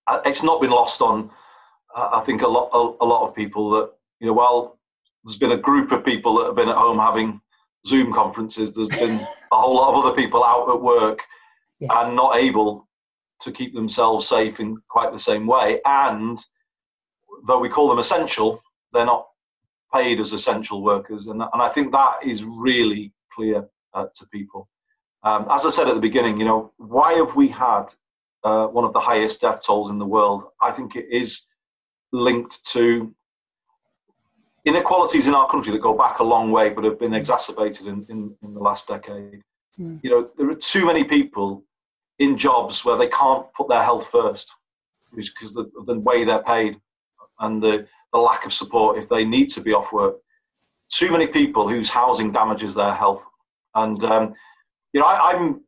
Uh, 0.06 0.20
it's 0.24 0.42
not 0.42 0.60
been 0.60 0.70
lost 0.70 1.02
on, 1.02 1.30
uh, 1.94 2.10
I 2.14 2.20
think, 2.20 2.42
a 2.42 2.48
lot, 2.48 2.70
a, 2.72 3.04
a 3.04 3.06
lot 3.06 3.28
of 3.28 3.34
people 3.34 3.70
that, 3.70 3.90
you 4.20 4.26
know, 4.26 4.32
while 4.32 4.78
there's 5.24 5.36
been 5.36 5.52
a 5.52 5.58
group 5.58 5.92
of 5.92 6.04
people 6.04 6.38
that 6.38 6.46
have 6.46 6.56
been 6.56 6.68
at 6.68 6.76
home 6.76 6.98
having 6.98 7.40
Zoom 7.86 8.12
conferences, 8.12 8.74
there's 8.74 8.88
been 8.88 9.20
a 9.52 9.56
whole 9.56 9.76
lot 9.76 9.90
of 9.90 10.04
other 10.04 10.16
people 10.16 10.44
out 10.44 10.70
at 10.70 10.80
work 10.80 11.20
yeah. 11.80 11.88
and 11.92 12.16
not 12.16 12.36
able 12.36 12.88
to 13.40 13.52
keep 13.52 13.74
themselves 13.74 14.26
safe 14.26 14.60
in 14.60 14.78
quite 14.88 15.12
the 15.12 15.18
same 15.18 15.46
way. 15.46 15.80
And 15.84 16.38
though 17.46 17.58
we 17.58 17.68
call 17.68 17.88
them 17.88 17.98
essential, 17.98 18.62
they're 18.92 19.04
not 19.04 19.28
paid 19.92 20.20
as 20.20 20.32
essential 20.32 20.82
workers. 20.82 21.26
And, 21.26 21.40
and 21.40 21.62
I 21.62 21.68
think 21.68 21.92
that 21.92 22.16
is 22.24 22.44
really 22.44 23.12
clear 23.32 23.68
uh, 23.94 24.06
to 24.14 24.26
people. 24.28 24.68
Um, 25.22 25.46
as 25.50 25.66
I 25.66 25.70
said 25.70 25.88
at 25.88 25.94
the 25.94 26.00
beginning, 26.00 26.38
you 26.38 26.44
know, 26.44 26.72
why 26.76 27.14
have 27.14 27.34
we 27.34 27.48
had 27.48 27.86
uh, 28.44 28.66
one 28.66 28.84
of 28.84 28.92
the 28.92 29.00
highest 29.00 29.40
death 29.40 29.64
tolls 29.64 29.90
in 29.90 29.98
the 29.98 30.06
world? 30.06 30.44
I 30.60 30.70
think 30.70 30.94
it 30.96 31.06
is 31.10 31.46
linked 32.12 32.64
to 32.72 33.14
inequalities 34.64 35.26
in 35.26 35.34
our 35.34 35.48
country 35.48 35.72
that 35.72 35.80
go 35.80 35.94
back 35.94 36.18
a 36.18 36.24
long 36.24 36.50
way 36.50 36.70
but 36.70 36.84
have 36.84 36.98
been 36.98 37.14
exacerbated 37.14 37.86
in, 37.86 38.04
in, 38.08 38.36
in 38.42 38.54
the 38.54 38.60
last 38.60 38.86
decade. 38.86 39.42
Mm. 39.78 40.00
You 40.02 40.10
know, 40.10 40.30
there 40.36 40.50
are 40.50 40.54
too 40.54 40.86
many 40.86 41.04
people 41.04 41.64
in 42.18 42.36
jobs 42.36 42.84
where 42.84 42.96
they 42.96 43.08
can't 43.08 43.46
put 43.54 43.68
their 43.68 43.82
health 43.82 44.08
first 44.08 44.54
because 45.14 45.56
of 45.56 45.70
the, 45.72 45.94
the 45.94 45.98
way 45.98 46.24
they're 46.24 46.42
paid 46.42 46.80
and 47.40 47.62
the, 47.62 47.86
the 48.12 48.18
lack 48.18 48.46
of 48.46 48.52
support 48.52 48.98
if 48.98 49.08
they 49.08 49.24
need 49.24 49.46
to 49.50 49.60
be 49.60 49.72
off 49.72 49.92
work. 49.92 50.16
Too 50.90 51.10
many 51.10 51.26
people 51.26 51.68
whose 51.68 51.90
housing 51.90 52.32
damages 52.32 52.74
their 52.74 52.94
health. 52.94 53.24
And, 53.74 54.02
um, 54.04 54.34
you 54.92 55.00
know, 55.00 55.06
I, 55.06 55.32
am 55.32 55.64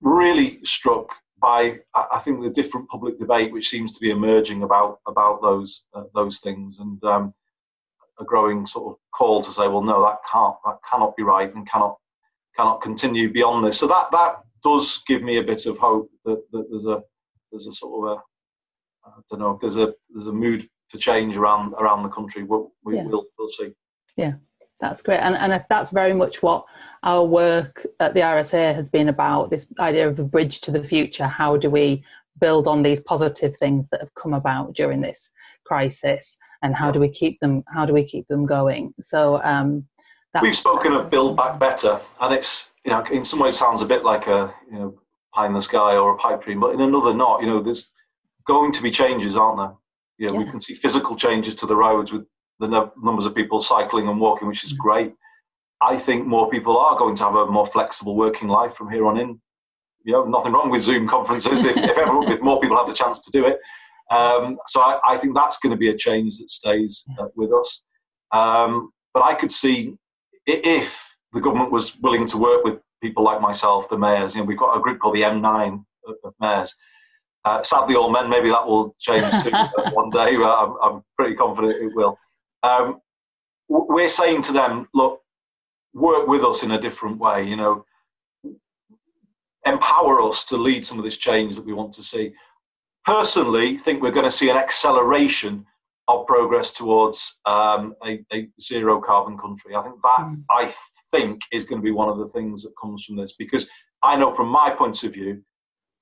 really 0.00 0.62
struck 0.64 1.08
by, 1.40 1.78
I 1.94 2.18
think, 2.18 2.42
the 2.42 2.50
different 2.50 2.88
public 2.88 3.18
debate 3.18 3.52
which 3.52 3.68
seems 3.68 3.92
to 3.92 4.00
be 4.00 4.10
emerging 4.10 4.62
about, 4.62 4.98
about 5.06 5.40
those, 5.40 5.84
uh, 5.94 6.04
those 6.14 6.40
things. 6.40 6.78
And 6.78 7.02
um, 7.04 7.34
a 8.20 8.24
growing 8.24 8.66
sort 8.66 8.92
of 8.92 8.98
call 9.14 9.40
to 9.42 9.50
say, 9.50 9.66
well, 9.66 9.82
no, 9.82 10.02
that 10.02 10.18
can't, 10.30 10.56
that 10.66 10.76
cannot 10.88 11.16
be 11.16 11.22
right 11.22 11.52
and 11.54 11.68
cannot, 11.68 11.96
cannot 12.54 12.82
continue 12.82 13.32
beyond 13.32 13.64
this. 13.64 13.78
So 13.78 13.86
that, 13.86 14.10
that 14.12 14.36
does 14.62 15.02
give 15.06 15.22
me 15.22 15.38
a 15.38 15.42
bit 15.42 15.66
of 15.66 15.78
hope 15.78 16.10
that, 16.24 16.42
that 16.52 16.66
there's 16.70 16.86
a 16.86 17.02
there's 17.54 17.66
a 17.66 17.72
sort 17.72 18.10
of 18.10 18.18
a 18.18 18.22
I 19.06 19.20
don't 19.30 19.40
know 19.40 19.58
there's 19.60 19.76
a 19.76 19.94
there's 20.10 20.26
a 20.26 20.32
mood 20.32 20.68
to 20.90 20.98
change 20.98 21.36
around 21.36 21.72
around 21.74 22.02
the 22.02 22.08
country. 22.08 22.42
We'll, 22.42 22.72
we, 22.84 22.96
yeah. 22.96 23.04
will 23.04 23.26
we'll 23.38 23.48
see. 23.48 23.72
Yeah, 24.16 24.34
that's 24.80 25.02
great, 25.02 25.20
and 25.20 25.36
and 25.36 25.64
that's 25.68 25.90
very 25.90 26.12
much 26.14 26.42
what 26.42 26.64
our 27.02 27.24
work 27.24 27.86
at 28.00 28.14
the 28.14 28.20
RSA 28.20 28.74
has 28.74 28.88
been 28.88 29.08
about. 29.08 29.50
This 29.50 29.72
idea 29.78 30.08
of 30.08 30.18
a 30.18 30.24
bridge 30.24 30.60
to 30.62 30.70
the 30.70 30.84
future. 30.84 31.26
How 31.26 31.56
do 31.56 31.70
we 31.70 32.04
build 32.40 32.66
on 32.66 32.82
these 32.82 33.00
positive 33.00 33.56
things 33.56 33.88
that 33.90 34.00
have 34.00 34.14
come 34.14 34.34
about 34.34 34.74
during 34.74 35.00
this 35.00 35.30
crisis, 35.64 36.36
and 36.62 36.74
how 36.74 36.90
do 36.90 37.00
we 37.00 37.08
keep 37.08 37.40
them? 37.40 37.64
How 37.68 37.86
do 37.86 37.92
we 37.92 38.04
keep 38.04 38.28
them 38.28 38.46
going? 38.46 38.94
So. 39.00 39.42
Um, 39.42 39.86
We've 40.42 40.56
spoken 40.56 40.92
of 40.92 41.10
build 41.10 41.36
back 41.36 41.60
better, 41.60 42.00
and 42.20 42.34
it's 42.34 42.72
you 42.84 42.90
know, 42.90 43.04
in 43.04 43.24
some 43.24 43.38
ways 43.38 43.56
sounds 43.56 43.82
a 43.82 43.86
bit 43.86 44.04
like 44.04 44.26
a 44.26 44.52
you 44.68 44.78
know 44.78 44.98
pie 45.34 45.46
in 45.46 45.52
the 45.52 45.60
sky 45.60 45.96
or 45.96 46.12
a 46.12 46.16
pipe 46.16 46.42
dream, 46.42 46.60
but 46.60 46.74
in 46.74 46.80
another 46.80 47.14
not. 47.14 47.40
You 47.40 47.46
know, 47.46 47.62
there's 47.62 47.92
going 48.44 48.72
to 48.72 48.82
be 48.82 48.90
changes, 48.90 49.36
aren't 49.36 49.58
there? 49.58 49.72
You 50.18 50.28
know, 50.28 50.34
yeah. 50.34 50.44
we 50.44 50.50
can 50.50 50.60
see 50.60 50.74
physical 50.74 51.16
changes 51.16 51.54
to 51.56 51.66
the 51.66 51.76
roads 51.76 52.12
with 52.12 52.26
the 52.60 52.90
numbers 53.02 53.26
of 53.26 53.34
people 53.34 53.60
cycling 53.60 54.08
and 54.08 54.20
walking, 54.20 54.48
which 54.48 54.64
is 54.64 54.72
mm. 54.72 54.78
great. 54.78 55.14
I 55.80 55.96
think 55.96 56.26
more 56.26 56.48
people 56.48 56.78
are 56.78 56.96
going 56.96 57.16
to 57.16 57.24
have 57.24 57.34
a 57.34 57.46
more 57.46 57.66
flexible 57.66 58.16
working 58.16 58.48
life 58.48 58.74
from 58.74 58.90
here 58.90 59.06
on 59.06 59.18
in. 59.18 59.40
You 60.04 60.12
know, 60.12 60.24
nothing 60.24 60.52
wrong 60.52 60.70
with 60.70 60.82
Zoom 60.82 61.08
conferences 61.08 61.64
if, 61.64 61.76
if, 61.76 61.98
everyone, 61.98 62.30
if 62.30 62.40
more 62.40 62.60
people 62.60 62.76
have 62.76 62.86
the 62.86 62.94
chance 62.94 63.20
to 63.20 63.30
do 63.30 63.46
it. 63.46 63.58
Um, 64.10 64.58
so 64.66 64.80
I, 64.80 65.00
I, 65.08 65.16
think 65.16 65.34
that's 65.34 65.58
going 65.58 65.70
to 65.70 65.78
be 65.78 65.88
a 65.88 65.96
change 65.96 66.36
that 66.38 66.50
stays 66.50 67.06
uh, 67.18 67.28
with 67.34 67.50
us. 67.52 67.84
Um, 68.32 68.90
but 69.14 69.24
I 69.24 69.34
could 69.34 69.50
see 69.50 69.96
if 70.46 71.16
the 71.32 71.40
government 71.40 71.72
was 71.72 71.98
willing 71.98 72.26
to 72.26 72.38
work 72.38 72.64
with 72.64 72.78
people 73.02 73.24
like 73.24 73.40
myself, 73.40 73.88
the 73.88 73.98
mayors. 73.98 74.34
You 74.34 74.42
know, 74.42 74.46
we've 74.46 74.58
got 74.58 74.76
a 74.76 74.80
group 74.80 74.98
called 74.98 75.14
the 75.14 75.22
M9 75.22 75.84
of, 76.06 76.34
mayors. 76.38 76.74
Uh, 77.44 77.62
sadly, 77.62 77.94
all 77.94 78.10
men. 78.10 78.28
Maybe 78.28 78.48
that 78.48 78.66
will 78.66 78.94
change 78.98 79.24
too 79.42 79.50
one 79.92 80.10
day. 80.10 80.36
But 80.36 80.56
I'm, 80.58 80.76
I'm, 80.82 81.02
pretty 81.16 81.36
confident 81.36 81.82
it 81.82 81.94
will. 81.94 82.18
Um, 82.62 83.00
we're 83.68 84.08
saying 84.08 84.42
to 84.42 84.52
them, 84.52 84.88
look, 84.94 85.20
work 85.92 86.26
with 86.26 86.42
us 86.42 86.62
in 86.62 86.70
a 86.70 86.80
different 86.80 87.18
way. 87.18 87.44
You 87.44 87.56
know, 87.56 87.84
empower 89.66 90.22
us 90.22 90.44
to 90.46 90.56
lead 90.56 90.86
some 90.86 90.98
of 90.98 91.04
this 91.04 91.16
change 91.16 91.56
that 91.56 91.64
we 91.64 91.72
want 91.72 91.92
to 91.94 92.02
see. 92.02 92.32
Personally, 93.04 93.76
think 93.76 94.02
we're 94.02 94.10
going 94.10 94.24
to 94.24 94.30
see 94.30 94.50
an 94.50 94.56
acceleration 94.56 95.66
of 96.08 96.26
progress 96.26 96.72
towards 96.72 97.40
um, 97.46 97.94
a, 98.04 98.24
a, 98.32 98.48
zero 98.60 99.00
carbon 99.00 99.38
country. 99.38 99.74
I 99.74 99.82
think 99.82 99.96
that 100.02 100.20
mm. 100.20 100.42
I 100.50 100.72
think 101.10 101.42
is 101.52 101.64
going 101.64 101.80
to 101.80 101.84
be 101.84 101.92
one 101.92 102.08
of 102.08 102.18
the 102.18 102.28
things 102.28 102.62
that 102.62 102.72
comes 102.80 103.04
from 103.04 103.16
this 103.16 103.34
because 103.34 103.68
I 104.02 104.16
know 104.16 104.30
from 104.30 104.48
my 104.48 104.70
point 104.70 105.02
of 105.04 105.14
view, 105.14 105.42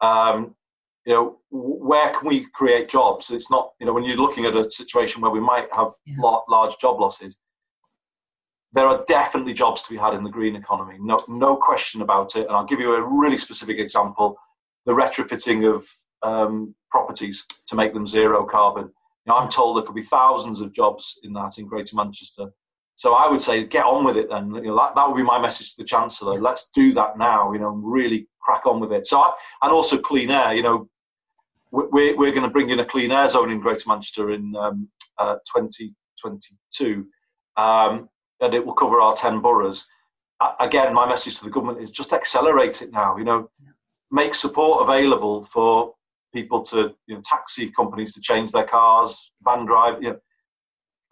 um, 0.01 0.57
you 1.05 1.12
know, 1.12 1.38
where 1.51 2.11
can 2.11 2.29
we 2.29 2.47
create 2.55 2.88
jobs? 2.88 3.31
It's 3.31 3.51
not, 3.51 3.73
you 3.81 3.87
know, 3.87 3.93
when 3.93 4.05
you're 4.05 4.17
looking 4.17 4.45
at 4.45 4.57
a 4.57 4.71
situation 4.71 5.21
where 5.21 5.31
we 5.31 5.41
might 5.41 5.69
have 5.75 5.93
yeah. 6.07 6.15
large 6.49 6.79
job 6.79 7.01
losses, 7.01 7.38
there 8.73 8.87
are 8.87 9.05
definitely 9.07 9.53
jobs 9.53 9.83
to 9.83 9.91
be 9.91 9.97
had 9.97 10.15
in 10.15 10.23
the 10.23 10.31
green 10.31 10.57
economy. 10.57 10.97
No, 11.01 11.19
no 11.29 11.57
question 11.57 12.03
about 12.03 12.37
it. 12.37 12.47
And 12.47 12.53
I'll 12.53 12.65
give 12.65 12.81
you 12.81 12.95
a 12.95 13.03
really 13.03 13.38
specific 13.38 13.79
example: 13.79 14.37
the 14.87 14.93
retrofitting 14.93 15.69
of 15.75 15.87
um, 16.23 16.75
properties 16.91 17.47
to 17.67 17.77
make 17.77 17.93
them 17.95 18.07
zero 18.07 18.45
carbon. 18.45 18.85
You 18.85 19.33
know, 19.33 19.37
I'm 19.37 19.51
told 19.51 19.77
there 19.77 19.85
could 19.85 19.95
be 19.95 20.03
thousands 20.03 20.61
of 20.61 20.73
jobs 20.73 21.19
in 21.23 21.33
that 21.35 21.59
in 21.59 21.67
Greater 21.67 21.97
Manchester 21.97 22.53
So 22.95 23.15
I 23.15 23.29
would 23.29 23.41
say 23.41 23.65
get 23.65 23.85
on 23.85 24.05
with 24.05 24.17
it 24.17 24.29
then. 24.31 24.55
You 24.55 24.62
know, 24.62 24.77
that, 24.77 24.95
that 24.95 25.09
would 25.09 25.17
be 25.17 25.23
my 25.23 25.41
message 25.41 25.75
to 25.75 25.83
the 25.83 25.88
Chancellor. 25.88 26.41
Let's 26.41 26.71
do 26.71 26.93
that 26.95 27.19
now, 27.19 27.53
you 27.53 27.59
know, 27.59 27.71
really 27.71 28.29
crack 28.41 28.67
on 28.67 28.81
with 28.81 28.93
it. 28.93 29.07
So, 29.07 29.21
I, 29.21 29.33
and 29.62 29.73
also 29.73 29.99
clean 29.99 30.31
air, 30.31 30.55
you 30.55 30.62
know, 30.62 30.88
we're, 31.73 32.17
we're 32.17 32.31
going 32.31 32.43
to 32.43 32.51
bring 32.51 32.71
in 32.71 32.81
a 32.81 32.85
clean 32.85 33.11
air 33.11 33.29
zone 33.29 33.51
in 33.51 33.59
Greater 33.59 33.89
Manchester 33.89 34.31
in 34.31 34.55
um, 34.57 34.89
uh, 35.19 35.37
2022, 35.57 37.07
um, 37.57 38.09
and 38.41 38.55
it 38.55 38.65
will 38.65 38.75
cover 38.75 39.01
our 39.01 39.15
10 39.15 39.41
boroughs. 39.41 39.87
Again, 40.61 40.93
my 40.93 41.07
message 41.09 41.39
to 41.39 41.45
the 41.45 41.51
government 41.51 41.81
is 41.81 41.91
just 41.91 42.13
accelerate 42.13 42.83
it 42.83 42.93
now, 42.93 43.17
you 43.17 43.25
know, 43.25 43.49
make 44.11 44.35
support 44.35 44.83
available 44.83 45.43
for 45.43 45.95
people 46.35 46.63
to, 46.63 46.95
you 47.07 47.15
know, 47.15 47.21
taxi 47.25 47.71
companies 47.71 48.13
to 48.15 48.21
change 48.21 48.53
their 48.53 48.65
cars, 48.65 49.33
van 49.45 49.65
drive, 49.65 50.03
you 50.03 50.11
know, 50.11 50.19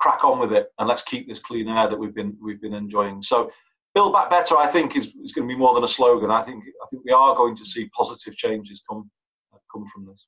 crack 0.01 0.25
on 0.25 0.41
with 0.41 0.53
it, 0.53 0.69
and 0.79 0.89
let's 0.89 1.03
keep 1.03 1.29
this 1.29 1.39
clean 1.39 1.69
air 1.69 1.89
that 1.89 1.99
we've 1.99 2.15
been 2.15 2.37
we've 2.43 2.61
been 2.61 2.75
enjoying. 2.75 3.23
So, 3.23 3.53
build 3.95 4.13
back 4.13 4.31
better, 4.31 4.57
I 4.57 4.67
think, 4.67 4.97
is, 4.97 5.15
is 5.23 5.33
going 5.33 5.49
to 5.49 5.55
be 5.55 5.59
more 5.59 5.75
than 5.75 5.85
a 5.85 5.89
slogan. 5.89 6.31
I 6.31 6.43
think 6.43 6.65
I 6.83 6.87
think 6.91 7.05
we 7.05 7.13
are 7.13 7.37
going 7.37 7.55
to 7.55 7.65
see 7.65 7.89
positive 7.97 8.35
changes 8.35 8.83
come 8.89 9.11
come 9.73 9.87
from 9.87 10.07
this. 10.07 10.27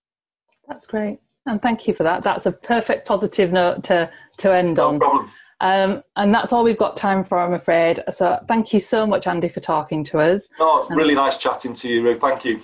That's 0.69 0.87
great, 0.87 1.19
and 1.47 1.61
thank 1.61 1.87
you 1.87 1.95
for 1.95 2.03
that. 2.03 2.23
That's 2.23 2.47
a 2.47 2.53
perfect 2.53 3.07
positive 3.07 3.53
note 3.53 3.85
to 3.85 4.11
to 4.39 4.55
end 4.55 4.77
no 4.77 4.89
on. 4.89 4.99
Problem. 4.99 5.31
Um, 5.63 6.03
and 6.17 6.35
that's 6.35 6.53
all 6.53 6.65
we've 6.65 6.77
got 6.77 6.97
time 6.97 7.23
for, 7.23 7.39
I'm 7.39 7.53
afraid. 7.53 8.01
So 8.13 8.45
thank 8.49 8.73
you 8.73 8.81
so 8.81 9.07
much, 9.07 9.29
Andy, 9.29 9.49
for 9.49 9.61
talking 9.61 10.03
to 10.05 10.19
us. 10.19 10.49
Oh, 10.59 10.89
really 10.91 11.15
nice 11.15 11.37
chatting 11.37 11.73
to 11.75 11.89
you, 11.89 12.03
Ruth. 12.03 12.21
Thank 12.21 12.45
you. 12.45 12.61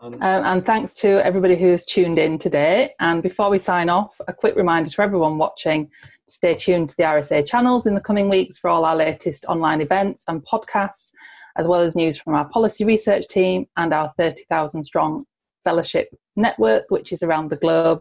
Um, 0.00 0.14
and 0.22 0.64
thanks 0.64 0.94
to 1.00 1.24
everybody 1.26 1.56
who's 1.56 1.84
tuned 1.84 2.18
in 2.18 2.38
today. 2.38 2.94
And 3.00 3.22
before 3.22 3.50
we 3.50 3.58
sign 3.58 3.90
off, 3.90 4.18
a 4.28 4.32
quick 4.32 4.56
reminder 4.56 4.88
to 4.88 5.02
everyone 5.02 5.36
watching 5.36 5.90
stay 6.28 6.54
tuned 6.54 6.88
to 6.90 6.96
the 6.96 7.02
RSA 7.02 7.46
channels 7.46 7.86
in 7.86 7.94
the 7.94 8.00
coming 8.00 8.28
weeks 8.28 8.58
for 8.58 8.70
all 8.70 8.84
our 8.84 8.96
latest 8.96 9.44
online 9.46 9.80
events 9.80 10.24
and 10.28 10.44
podcasts, 10.44 11.10
as 11.56 11.66
well 11.66 11.80
as 11.80 11.96
news 11.96 12.16
from 12.16 12.34
our 12.34 12.48
policy 12.48 12.84
research 12.84 13.26
team 13.28 13.66
and 13.76 13.92
our 13.92 14.12
30,000 14.16 14.84
strong 14.84 15.24
fellowship 15.64 16.08
network, 16.38 16.84
which 16.88 17.12
is 17.12 17.22
around 17.22 17.50
the 17.50 17.56
globe. 17.56 18.00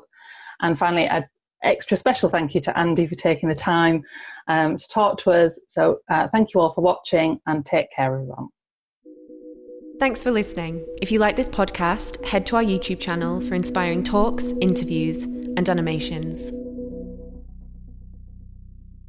And 0.62 0.78
finally, 0.78 1.08
an 1.08 1.26
extra 1.64 1.98
special 1.98 2.30
thank 2.30 2.56
you 2.56 2.62
to 2.62 2.78
Andy 2.78 3.08
for 3.08 3.16
taking 3.16 3.50
the 3.50 3.56
time 3.56 4.04
um, 4.48 4.78
to 4.78 4.88
talk 4.88 5.18
to 5.20 5.32
us. 5.32 5.60
So, 5.68 6.00
uh, 6.10 6.28
thank 6.30 6.54
you 6.54 6.62
all 6.62 6.74
for 6.74 6.82
watching 6.82 7.40
and 7.46 7.66
take 7.66 7.92
care, 7.92 8.14
everyone. 8.14 8.48
Thanks 10.00 10.22
for 10.22 10.30
listening. 10.30 10.86
If 11.02 11.12
you 11.12 11.18
like 11.18 11.36
this 11.36 11.50
podcast, 11.50 12.24
head 12.24 12.46
to 12.48 12.58
our 12.58 12.64
YouTube 12.64 13.00
channel 13.00 13.42
for 13.42 13.56
inspiring 13.56 14.04
talks, 14.04 14.54
interviews, 14.62 15.26
and 15.26 15.68
animations. 15.68 16.52